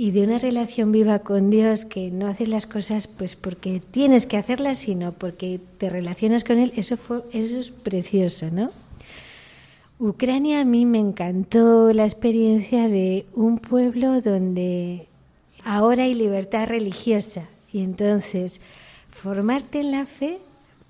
[0.00, 4.26] y de una relación viva con Dios que no haces las cosas pues porque tienes
[4.26, 8.70] que hacerlas, sino porque te relacionas con Él, eso, fue, eso es precioso, ¿no?
[9.98, 15.06] Ucrania a mí me encantó la experiencia de un pueblo donde
[15.66, 18.62] ahora hay libertad religiosa y entonces
[19.10, 20.38] formarte en la fe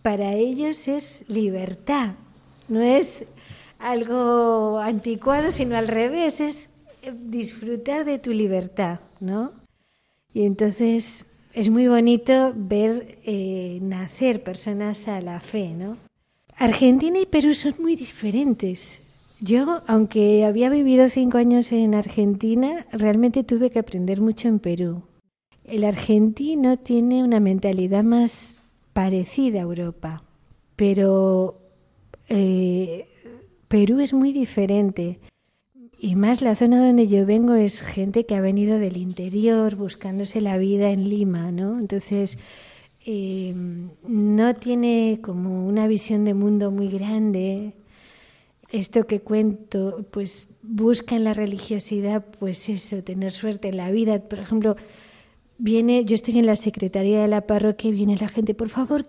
[0.02, 2.12] para ellos es libertad,
[2.68, 3.24] no es
[3.80, 6.70] algo anticuado, sino al revés, es
[7.22, 9.52] disfrutar de tu libertad, ¿no?
[10.32, 15.96] Y entonces es muy bonito ver eh, nacer personas a la fe, ¿no?
[16.56, 19.00] Argentina y Perú son muy diferentes.
[19.40, 25.02] Yo, aunque había vivido cinco años en Argentina, realmente tuve que aprender mucho en Perú.
[25.64, 28.56] El argentino tiene una mentalidad más
[28.92, 30.22] parecida a Europa,
[30.76, 31.58] pero
[32.28, 33.08] eh,
[33.68, 35.18] Perú es muy diferente.
[36.02, 40.40] Y más la zona donde yo vengo es gente que ha venido del interior buscándose
[40.40, 41.78] la vida en Lima, ¿no?
[41.78, 42.38] Entonces,
[43.04, 43.54] eh,
[44.08, 47.74] no tiene como una visión de mundo muy grande.
[48.70, 54.20] Esto que cuento, pues busca en la religiosidad, pues eso, tener suerte en la vida.
[54.20, 54.76] Por ejemplo,
[55.58, 59.06] viene, yo estoy en la secretaría de la parroquia y viene la gente, por favor,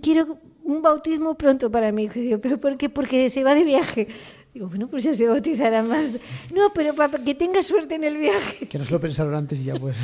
[0.00, 2.38] quiero un bautismo pronto para mi hijo.
[2.40, 2.88] ¿pero por qué?
[2.88, 4.06] Porque se va de viaje.
[4.52, 6.18] Digo, bueno, pues ya se bautizará más.
[6.52, 8.66] No, pero para que tenga suerte en el viaje.
[8.66, 9.96] Que nos lo pensaron antes y ya pues.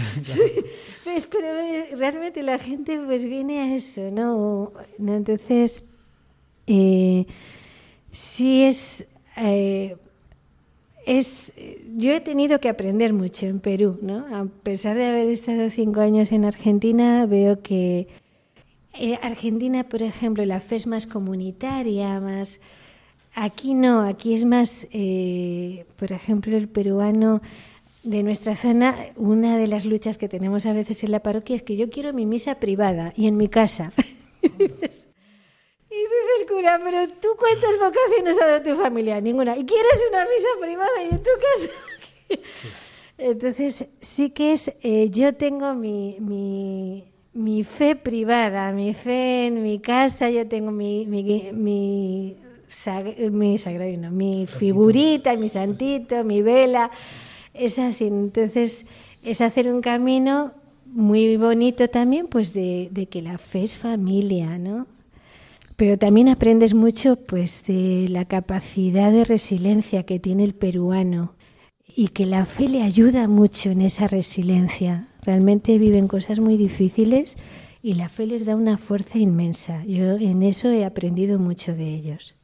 [1.05, 1.49] pues pero
[1.97, 4.73] realmente la gente pues viene a eso, ¿no?
[4.99, 5.85] Entonces,
[6.69, 7.27] eh,
[8.13, 9.97] sí es, eh,
[11.07, 11.53] es...
[11.97, 14.27] Yo he tenido que aprender mucho en Perú, ¿no?
[14.33, 18.07] A pesar de haber estado cinco años en Argentina, veo que
[18.99, 22.61] eh, Argentina, por ejemplo, la fe es más comunitaria, más
[23.39, 27.43] Aquí no, aquí es más, eh, por ejemplo, el peruano
[28.03, 31.63] de nuestra zona, una de las luchas que tenemos a veces en la parroquia es
[31.63, 33.93] que yo quiero mi misa privada y en mi casa.
[34.43, 34.81] y dice
[36.41, 39.21] el cura, pero tú cuántas vocaciones ha dado tu familia?
[39.21, 39.55] Ninguna.
[39.55, 42.41] ¿Y quieres una misa privada y en tu casa?
[43.19, 49.63] Entonces, sí que es, eh, yo tengo mi, mi, mi, fe privada, mi fe en
[49.63, 53.31] mi casa, yo tengo mi, mi mi sagrario,
[54.11, 56.91] mi figurita, mi santito, mi vela,
[57.55, 58.05] es así.
[58.05, 58.87] Entonces,
[59.23, 60.53] es hacer un camino
[60.87, 64.87] muy bonito también, pues de, de, que la fe es familia, ¿no?
[65.77, 71.35] Pero también aprendes mucho, pues, de la capacidad de resiliencia que tiene el peruano
[71.95, 75.09] y que la fe le ayuda mucho en esa resiliencia.
[75.23, 77.37] Realmente viven cosas muy difíciles
[77.83, 79.85] y la fe les da una fuerza inmensa.
[79.85, 82.37] Yo en eso he aprendido mucho de ellos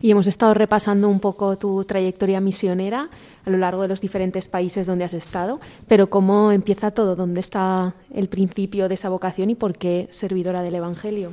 [0.00, 3.10] y hemos estado repasando un poco tu trayectoria misionera
[3.44, 7.40] a lo largo de los diferentes países donde has estado, pero cómo empieza todo, dónde
[7.40, 11.32] está el principio de esa vocación y por qué servidora del Evangelio.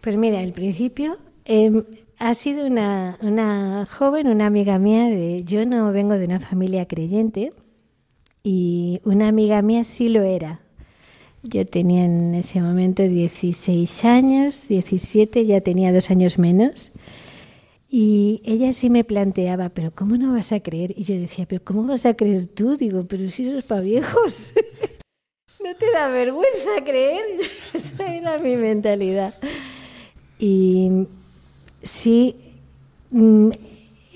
[0.00, 1.82] Pues mira, el principio em,
[2.18, 6.86] ha sido una, una, joven, una amiga mía, de, yo no vengo de una familia
[6.86, 7.52] creyente
[8.42, 10.60] y una amiga mía sí lo era.
[11.42, 16.92] Yo tenía en ese momento 16 años, 17, ya tenía dos años menos.
[17.96, 20.92] Y ella sí me planteaba, pero ¿cómo no vas a creer?
[20.98, 22.76] Y yo decía, pero ¿cómo vas a creer tú?
[22.76, 24.52] Digo, pero si eres para viejos.
[25.64, 27.24] ¿No te da vergüenza creer?
[27.72, 29.32] Esa era mi mentalidad.
[30.40, 31.06] Y
[31.84, 32.34] sí,
[33.12, 33.50] mm,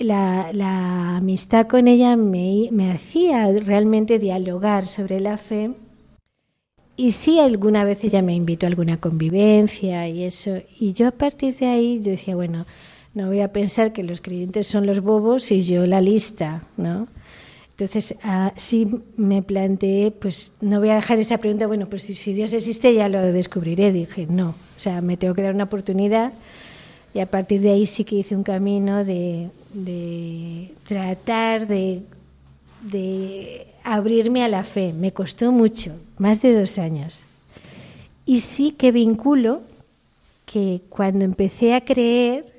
[0.00, 5.70] la, la amistad con ella me, me hacía realmente dialogar sobre la fe.
[6.96, 10.62] Y sí, alguna vez ella me invitó a alguna convivencia y eso.
[10.80, 12.66] Y yo a partir de ahí decía, bueno,
[13.18, 17.08] no voy a pensar que los creyentes son los bobos y yo la lista, ¿no?
[17.70, 18.14] Entonces,
[18.54, 22.94] sí me planteé, pues no voy a dejar esa pregunta, bueno, pues si, Dios existe
[22.94, 23.90] ya lo descubriré.
[23.90, 26.32] Dije, no, o sea, me tengo que dar una oportunidad
[27.12, 29.50] y a partir de ahí sí que hice un camino de,
[30.86, 32.02] tratar de,
[32.82, 34.92] de abrirme a la fe.
[34.92, 37.24] Me costó mucho, más de dos años.
[38.26, 39.62] Y sí que vinculo
[40.46, 42.57] que cuando empecé a creer,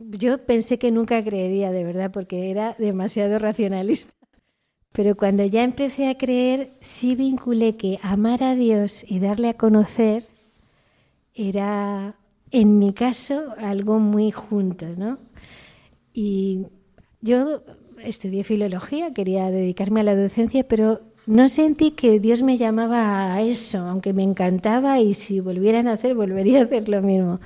[0.00, 4.12] yo pensé que nunca creería de verdad porque era demasiado racionalista.
[4.92, 9.54] Pero cuando ya empecé a creer, sí vinculé que amar a Dios y darle a
[9.54, 10.26] conocer
[11.32, 12.16] era,
[12.50, 15.18] en mi caso, algo muy junto, ¿no?
[16.12, 16.66] Y
[17.20, 17.62] yo
[18.02, 23.42] estudié filología, quería dedicarme a la docencia, pero no sentí que Dios me llamaba a
[23.42, 27.38] eso, aunque me encantaba y si volvieran a hacer, volvería a hacer lo mismo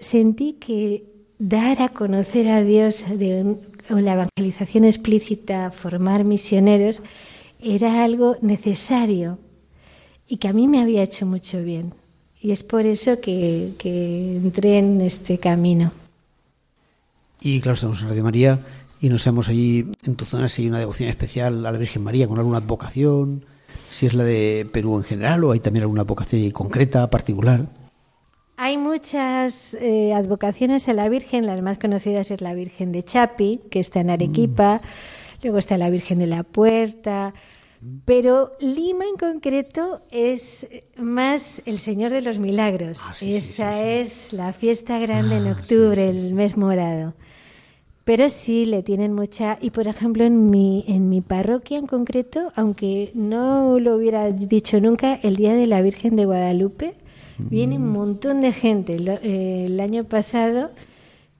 [0.00, 1.04] sentí que
[1.38, 3.04] dar a conocer a Dios
[3.90, 7.02] o la evangelización explícita, formar misioneros,
[7.60, 9.38] era algo necesario
[10.28, 11.94] y que a mí me había hecho mucho bien.
[12.40, 15.92] Y es por eso que, entré en este camino.
[17.40, 18.60] Y claro, estamos en Radio María
[19.00, 22.02] y nos hemos allí en tu zona si hay una devoción especial a la Virgen
[22.02, 23.44] María con alguna advocación,
[23.90, 27.66] si es la de Perú en general o hay también alguna advocación concreta, particular.
[28.60, 33.60] Hay muchas eh, advocaciones a la Virgen, las más conocidas es la Virgen de Chapi,
[33.70, 35.38] que está en Arequipa, mm.
[35.44, 37.34] luego está la Virgen de la Puerta,
[38.04, 42.98] pero Lima en concreto es más el Señor de los Milagros.
[43.04, 47.14] Ah, Esa es la fiesta grande en ah, octubre, el mes morado.
[48.02, 52.52] Pero sí le tienen mucha y por ejemplo en mi en mi parroquia en concreto,
[52.56, 56.96] aunque no lo hubiera dicho nunca, el día de la Virgen de Guadalupe
[57.38, 58.96] viene un montón de gente.
[58.96, 60.70] el año pasado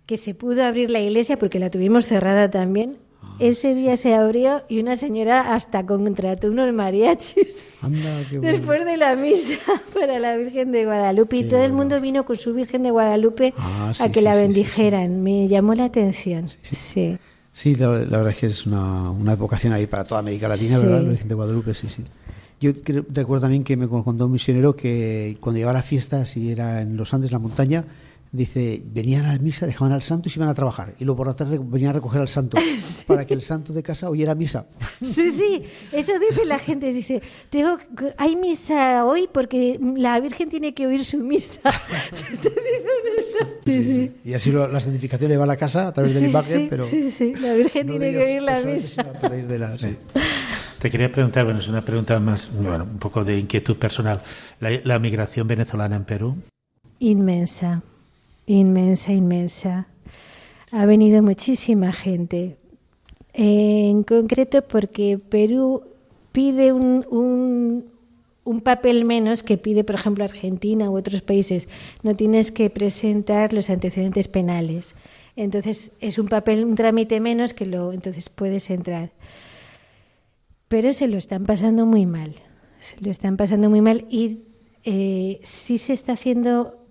[0.07, 2.97] que se pudo abrir la iglesia porque la tuvimos cerrada también
[3.39, 7.69] ese día se abrió y una señora hasta contrató unos mariachis
[8.41, 9.59] después de la misa
[9.95, 13.55] para la Virgen de Guadalupe y todo el mundo vino con su Virgen de Guadalupe
[13.57, 15.23] ah, a que la bendijeran.
[15.23, 16.49] Me llamó la atención.
[16.63, 17.19] Sí.
[17.53, 21.03] Sí, la, verdad es que es una, una vocación ahí para toda América Latina, ¿verdad?
[21.03, 22.05] La Virgen de Guadalupe, sí, sí.
[22.61, 22.73] Yo
[23.11, 26.81] recuerdo también que me contó un misionero que cuando llegaba a la fiesta, si era
[26.81, 27.85] en los Andes, la montaña,
[28.33, 30.95] dice, venían a la misa, dejaban al santo y se iban a trabajar.
[30.99, 32.59] Y luego por la tarde venían a recoger al santo
[33.07, 34.67] para que el santo de casa oyera misa.
[35.01, 36.93] Sí, sí, eso dice la gente.
[36.93, 37.79] Dice, tengo,
[38.17, 41.61] hay misa hoy porque la Virgen tiene que oír su misa.
[43.65, 44.13] Sí, sí.
[44.25, 46.85] Y así la santificación le va a la casa a través de la imagen, pero...
[46.85, 49.05] Sí, sí, la Virgen tiene que oír la misa.
[50.79, 54.23] Te quería preguntar, bueno, es una pregunta más, bueno, un poco de inquietud personal.
[54.61, 56.37] la migración venezolana en Perú?
[57.01, 57.83] Inmensa
[58.49, 59.87] inmensa, inmensa.
[60.73, 62.57] Ha venido muchísima gente.
[63.33, 65.83] En concreto porque Perú
[66.33, 67.85] pide un,
[68.45, 71.69] un, papel menos que pide, por ejemplo, Argentina u otros países.
[72.03, 74.97] No tienes que presentar los antecedentes penales.
[75.37, 79.11] Entonces es un papel, un trámite menos que lo, entonces puedes entrar.
[80.69, 82.35] Pero se lo están pasando muy mal.
[82.81, 84.41] Se lo están pasando muy mal y
[84.85, 86.87] eh, sí se está haciendo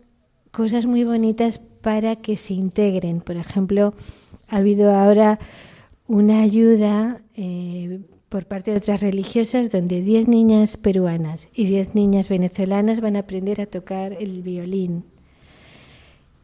[0.52, 3.22] cosas muy bonitas para que se integren.
[3.22, 3.94] Por ejemplo,
[4.48, 5.40] ha habido ahora
[6.08, 12.30] una ayuda eh, por parte de otras religiosas donde 10 niñas peruanas y 10 niñas
[12.30, 15.06] venezolanas van a aprender a tocar el violín.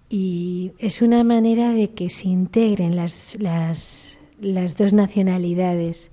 [0.10, 3.38] Y es una manera de que se integren las,
[4.78, 6.12] dos nacionalidades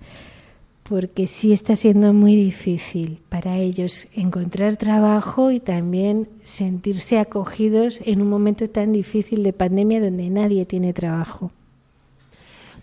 [0.90, 8.20] porque sí está siendo muy difícil para ellos encontrar trabajo y también sentirse acogidos en
[8.20, 11.52] un momento tan difícil de pandemia donde nadie tiene trabajo.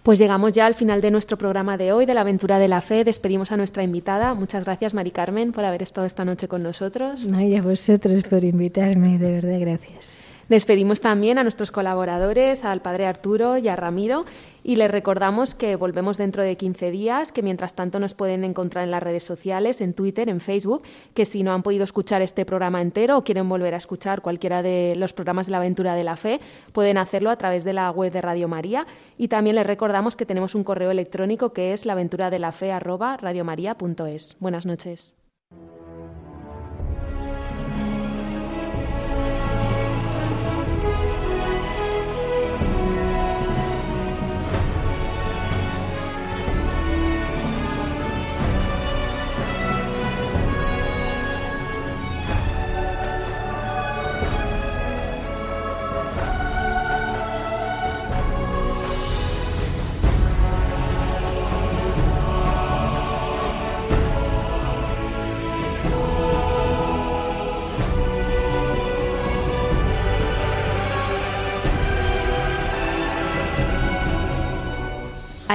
[0.04, 2.80] Pues llegamos ya al final de nuestro programa de hoy, de la aventura de la
[2.80, 3.04] fe.
[3.04, 4.34] Despedimos a nuestra invitada.
[4.36, 7.26] Muchas gracias, Mari Carmen, por haber estado esta noche con nosotros.
[7.26, 10.18] No, y a vosotros por invitarme, de verdad, gracias.
[10.50, 14.24] Despedimos también a nuestros colaboradores, al padre Arturo y a Ramiro,
[14.64, 18.86] y les recordamos que volvemos dentro de 15 días, que mientras tanto nos pueden encontrar
[18.86, 20.84] en las redes sociales, en Twitter, en Facebook,
[21.14, 24.64] que si no han podido escuchar este programa entero o quieren volver a escuchar cualquiera
[24.64, 26.40] de los programas de la aventura de la fe,
[26.72, 28.88] pueden hacerlo a través de la web de Radio María.
[29.18, 34.38] Y también les recordamos que tenemos un correo electrónico que es laventuradelafe.radiomaría.es.
[34.40, 35.17] Buenas noches.